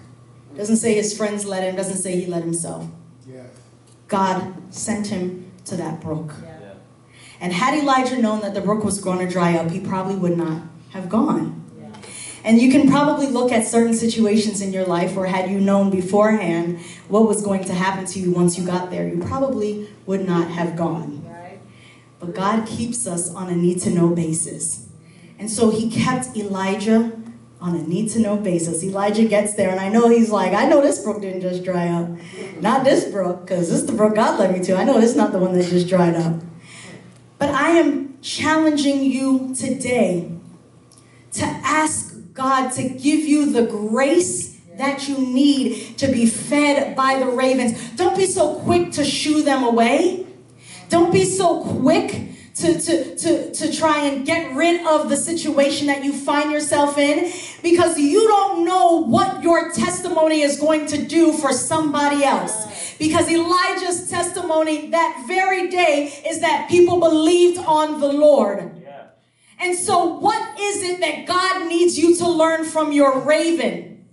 It 0.53 0.58
doesn't 0.58 0.75
say 0.75 0.93
his 0.95 1.15
friends 1.17 1.45
led 1.45 1.63
him, 1.63 1.77
doesn't 1.77 1.95
say 1.95 2.19
he 2.19 2.25
led 2.25 2.43
himself. 2.43 2.88
Yes. 3.25 3.47
God 4.10 4.53
sent 4.69 5.08
him 5.08 5.49
to 5.63 5.77
that 5.77 6.01
brook. 6.01 6.34
Yeah. 6.43 6.73
And 7.39 7.53
had 7.53 7.79
Elijah 7.79 8.21
known 8.21 8.41
that 8.41 8.53
the 8.53 8.60
brook 8.60 8.84
was 8.84 8.99
going 8.99 9.25
to 9.25 9.32
dry 9.32 9.55
up, 9.58 9.71
he 9.71 9.79
probably 9.79 10.15
would 10.15 10.38
not 10.38 10.63
have 10.89 11.08
gone. 11.08 11.55
And 12.43 12.62
you 12.62 12.69
can 12.69 12.89
probably 12.89 13.27
look 13.27 13.53
at 13.53 13.65
certain 13.65 13.93
situations 13.93 14.62
in 14.62 14.73
your 14.73 14.86
life 14.86 15.15
where, 15.15 15.27
had 15.27 15.49
you 15.49 15.62
known 15.62 15.89
beforehand 15.89 16.79
what 17.08 17.25
was 17.25 17.41
going 17.41 17.63
to 17.63 17.73
happen 17.73 18.05
to 18.08 18.19
you 18.19 18.32
once 18.32 18.58
you 18.58 18.65
got 18.65 18.91
there, 18.91 19.08
you 19.08 19.23
probably 19.23 19.88
would 20.05 20.27
not 20.27 20.49
have 20.49 20.75
gone. 20.75 21.28
But 22.19 22.36
God 22.36 22.67
keeps 22.67 23.08
us 23.08 23.34
on 23.34 23.49
a 23.49 23.55
need 23.55 23.79
to 23.82 23.89
know 23.89 24.10
basis. 24.10 24.88
And 25.38 25.49
so 25.49 25.69
he 25.69 25.89
kept 25.89 26.36
Elijah 26.36 27.13
on 27.62 27.75
a 27.75 27.82
need 27.84 28.10
to 28.12 28.19
know 28.19 28.38
basis. 28.38 28.84
Elijah 28.84 29.25
gets 29.25 29.55
there, 29.55 29.69
and 29.69 29.79
I 29.79 29.89
know 29.89 30.10
he's 30.10 30.29
like, 30.29 30.53
I 30.53 30.65
know 30.65 30.82
this 30.82 31.01
brook 31.03 31.21
didn't 31.21 31.41
just 31.41 31.63
dry 31.63 31.88
up. 31.88 32.10
Not 32.62 32.84
this 32.84 33.05
brook, 33.05 33.41
because 33.41 33.69
this 33.69 33.79
is 33.82 33.86
the 33.86 33.93
brook 33.93 34.15
God 34.15 34.39
led 34.39 34.58
me 34.58 34.63
to. 34.65 34.75
I 34.75 34.84
know 34.84 34.99
this 34.99 35.12
is 35.12 35.15
not 35.15 35.32
the 35.32 35.39
one 35.39 35.53
that 35.58 35.67
just 35.67 35.88
dried 35.88 36.15
up. 36.15 36.41
But 37.38 37.49
I 37.49 37.71
am 37.71 38.17
challenging 38.21 39.03
you 39.03 39.55
today 39.55 40.32
to 41.34 41.45
ask 41.45 42.15
God 42.34 42.71
to 42.73 42.84
give 42.84 43.21
you 43.21 43.51
the 43.51 43.65
grace 43.65 44.58
that 44.77 45.10
you 45.10 45.17
need 45.17 45.97
to 45.97 46.08
be 46.08 46.25
fed 46.25 46.95
by 46.95 47.19
the 47.19 47.27
ravens. 47.27 47.91
Don't 47.91 48.15
be 48.15 48.25
so 48.25 48.55
quick 48.60 48.93
to 48.93 49.03
shoo 49.03 49.43
them 49.43 49.63
away. 49.63 50.25
Don't 50.89 51.13
be 51.13 51.23
so 51.23 51.63
quick 51.63 52.30
to, 52.56 52.80
to, 52.80 53.15
to, 53.15 53.52
to 53.54 53.73
try 53.73 54.06
and 54.06 54.25
get 54.25 54.54
rid 54.54 54.86
of 54.86 55.10
the 55.10 55.15
situation 55.15 55.88
that 55.88 56.04
you 56.04 56.12
find 56.12 56.52
yourself 56.52 56.97
in 56.97 57.32
because 57.63 57.97
you 57.97 58.28
don't 58.28 58.65
know 58.65 58.97
what 58.97 59.41
your 59.41 59.71
testimony 59.71 60.41
is 60.41 60.60
going 60.60 60.86
to 60.88 61.06
do 61.06 61.32
for 61.32 61.54
somebody 61.54 62.23
else. 62.23 62.95
Because 62.97 63.30
Elijah's 63.30 64.10
testimony 64.10 64.89
that 64.89 65.23
very 65.25 65.69
day 65.69 66.21
is 66.28 66.41
that 66.41 66.69
people 66.69 66.99
believed 66.99 67.60
on 67.60 68.02
the 68.02 68.12
Lord. 68.12 68.82
Yeah. 68.84 69.04
And 69.60 69.73
so, 69.78 70.06
what 70.06 70.60
is 70.60 70.84
it 70.84 70.99
that 70.99 71.25
God 71.25 71.69
needs 71.69 71.97
you 71.97 72.17
to 72.17 72.28
learn 72.28 72.65
from 72.65 72.91
your 72.91 73.19
raven? 73.19 74.06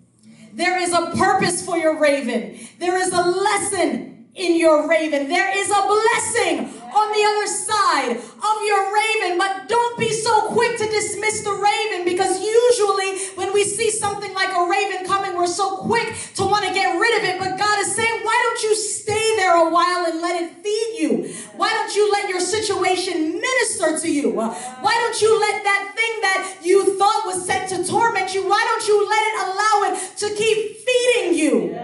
There 0.53 0.79
is 0.81 0.93
a 0.93 1.12
purpose 1.17 1.67
for 1.67 1.77
your 1.77 1.99
raven. 1.99 2.61
There 2.79 2.97
is 2.97 3.12
a 3.12 3.23
lesson 3.23 4.15
in 4.37 4.59
your 4.59 4.88
raven. 4.88 5.29
There 5.29 5.51
is 5.57 5.70
a 5.70 5.83
blessing 5.83 6.68
on 6.92 7.12
the 7.12 7.25
other 7.25 7.46
side 7.46 8.16
of 8.16 8.57
your 8.64 8.94
raven. 8.94 9.38
But 9.38 9.68
don't 9.68 9.99
be 9.99 10.12
so 10.12 10.53
quick 10.53 10.77
to 10.79 10.87
dismiss 10.87 11.42
the 11.42 11.53
raven 11.53 12.05
because 12.05 12.40
usually 12.40 13.18
when 13.37 13.53
we 13.53 13.64
see 13.64 13.90
something 13.90 14.33
like 14.35 14.55
a 14.55 14.68
raven 14.68 15.07
coming, 15.07 15.35
we're 15.37 15.46
so 15.46 15.79
quick 15.79 16.14
to 16.35 16.44
want 16.44 16.64
to 16.66 16.72
get 16.72 16.99
rid 16.99 17.18
of 17.18 17.25
it. 17.25 17.38
But 17.38 17.59
God 17.59 17.79
is 17.81 17.94
saying, 17.94 18.20
why 18.25 18.40
don't 18.44 18.62
you 18.62 18.77
stay 18.77 19.37
there 19.37 19.57
a 19.57 19.70
while 19.70 20.07
and 20.07 20.20
let 20.20 20.42
it 20.42 20.51
feed 20.62 20.99
you? 21.01 21.35
Why 21.57 21.72
don't 21.72 21.94
you 21.94 22.12
let 22.12 22.29
your 22.29 22.40
situation 22.40 23.40
minister 23.40 23.99
to 23.99 24.12
you? 24.12 24.31
Why 24.33 24.94
don't 24.94 25.20
you 25.20 25.40
let 25.40 25.64
that 25.64 25.92
thing 25.96 26.20
that 26.22 26.59
you 26.62 26.99
thought 26.99 27.22
was 27.27 27.46
set 27.46 27.68
to 27.70 27.85
torment 27.85 28.35
you, 28.35 28.49
why 28.49 28.62
don't 28.66 28.87
you 28.87 29.09
let 29.09 29.22
it 29.27 29.37
allow 29.49 29.94
it 29.94 30.16
to 30.18 30.35
keep 30.35 30.77
feeding 30.77 31.38
you? 31.38 31.79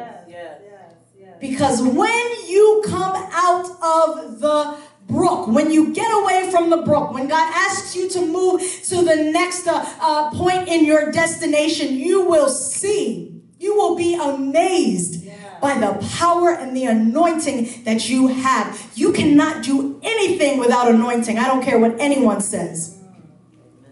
Because 1.42 1.82
when 1.82 2.46
you 2.46 2.84
come 2.86 3.16
out 3.32 3.66
of 3.66 4.38
the 4.38 4.76
brook, 5.08 5.48
when 5.48 5.72
you 5.72 5.92
get 5.92 6.08
away 6.22 6.48
from 6.52 6.70
the 6.70 6.76
brook, 6.76 7.12
when 7.12 7.26
God 7.26 7.52
asks 7.52 7.96
you 7.96 8.08
to 8.10 8.24
move 8.24 8.60
to 8.84 9.02
the 9.02 9.16
next 9.32 9.66
uh, 9.66 9.84
uh, 10.00 10.30
point 10.30 10.68
in 10.68 10.84
your 10.84 11.10
destination, 11.10 11.96
you 11.96 12.24
will 12.24 12.48
see, 12.48 13.42
you 13.58 13.74
will 13.74 13.96
be 13.96 14.14
amazed 14.14 15.28
by 15.60 15.76
the 15.80 16.06
power 16.16 16.54
and 16.54 16.76
the 16.76 16.84
anointing 16.84 17.82
that 17.82 18.08
you 18.08 18.28
have. 18.28 18.92
You 18.94 19.12
cannot 19.12 19.64
do 19.64 19.98
anything 20.04 20.60
without 20.60 20.88
anointing. 20.88 21.40
I 21.40 21.48
don't 21.48 21.64
care 21.64 21.80
what 21.80 21.96
anyone 21.98 22.40
says. 22.40 23.02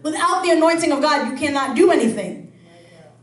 Without 0.03 0.43
the 0.45 0.51
anointing 0.51 0.93
of 0.93 1.01
God, 1.01 1.29
you 1.29 1.37
cannot 1.37 1.75
do 1.75 1.91
anything. 1.91 2.53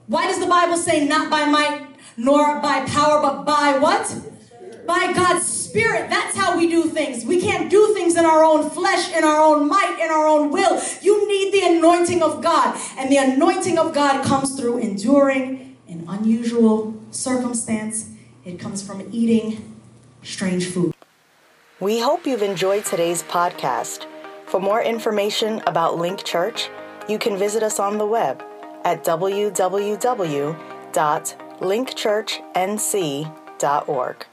Why 0.07 0.27
does 0.27 0.39
the 0.39 0.47
Bible 0.47 0.77
say 0.77 1.07
not 1.09 1.31
by 1.31 1.47
might 1.47 1.88
nor 2.19 2.61
by 2.61 2.85
power, 2.87 3.23
but 3.23 3.45
by 3.45 3.79
what? 3.79 4.15
By 4.87 5.13
God's 5.15 5.47
Spirit. 5.47 6.11
That's 6.11 6.37
how 6.37 6.57
we 6.57 6.69
do 6.69 6.85
things. 6.85 7.25
We 7.25 7.41
can't 7.41 7.71
do 7.71 7.95
things 7.95 8.17
in 8.17 8.27
our 8.27 8.45
own 8.45 8.69
flesh, 8.69 9.15
in 9.17 9.23
our 9.23 9.41
own 9.41 9.69
might, 9.69 9.99
in 10.03 10.11
our 10.11 10.27
own 10.27 10.51
will. 10.51 10.83
You 11.01 11.29
need 11.29 11.53
the 11.53 11.77
anointing 11.77 12.23
of 12.23 12.43
God. 12.43 12.79
And 12.99 13.11
the 13.11 13.19
anointing 13.19 13.79
of 13.79 13.95
God 13.95 14.25
comes 14.25 14.59
through 14.59 14.79
enduring 14.79 15.77
an 15.89 16.05
unusual 16.09 17.01
circumstance, 17.11 18.11
it 18.45 18.59
comes 18.59 18.87
from 18.87 19.09
eating 19.13 19.75
strange 20.23 20.67
food. 20.67 20.95
We 21.81 22.01
hope 22.01 22.27
you've 22.27 22.43
enjoyed 22.43 22.85
today's 22.85 23.23
podcast. 23.23 24.07
For 24.47 24.61
more 24.61 24.83
information 24.83 25.63
about 25.67 25.97
Link 25.97 26.25
Church, 26.25 26.69
you 27.09 27.19
can 27.19 27.39
visit 27.39 27.63
us 27.63 27.79
on 27.79 27.99
the 27.99 28.07
web 28.07 28.43
at 28.85 29.05
www.linkchurchnc.org. 31.61 34.27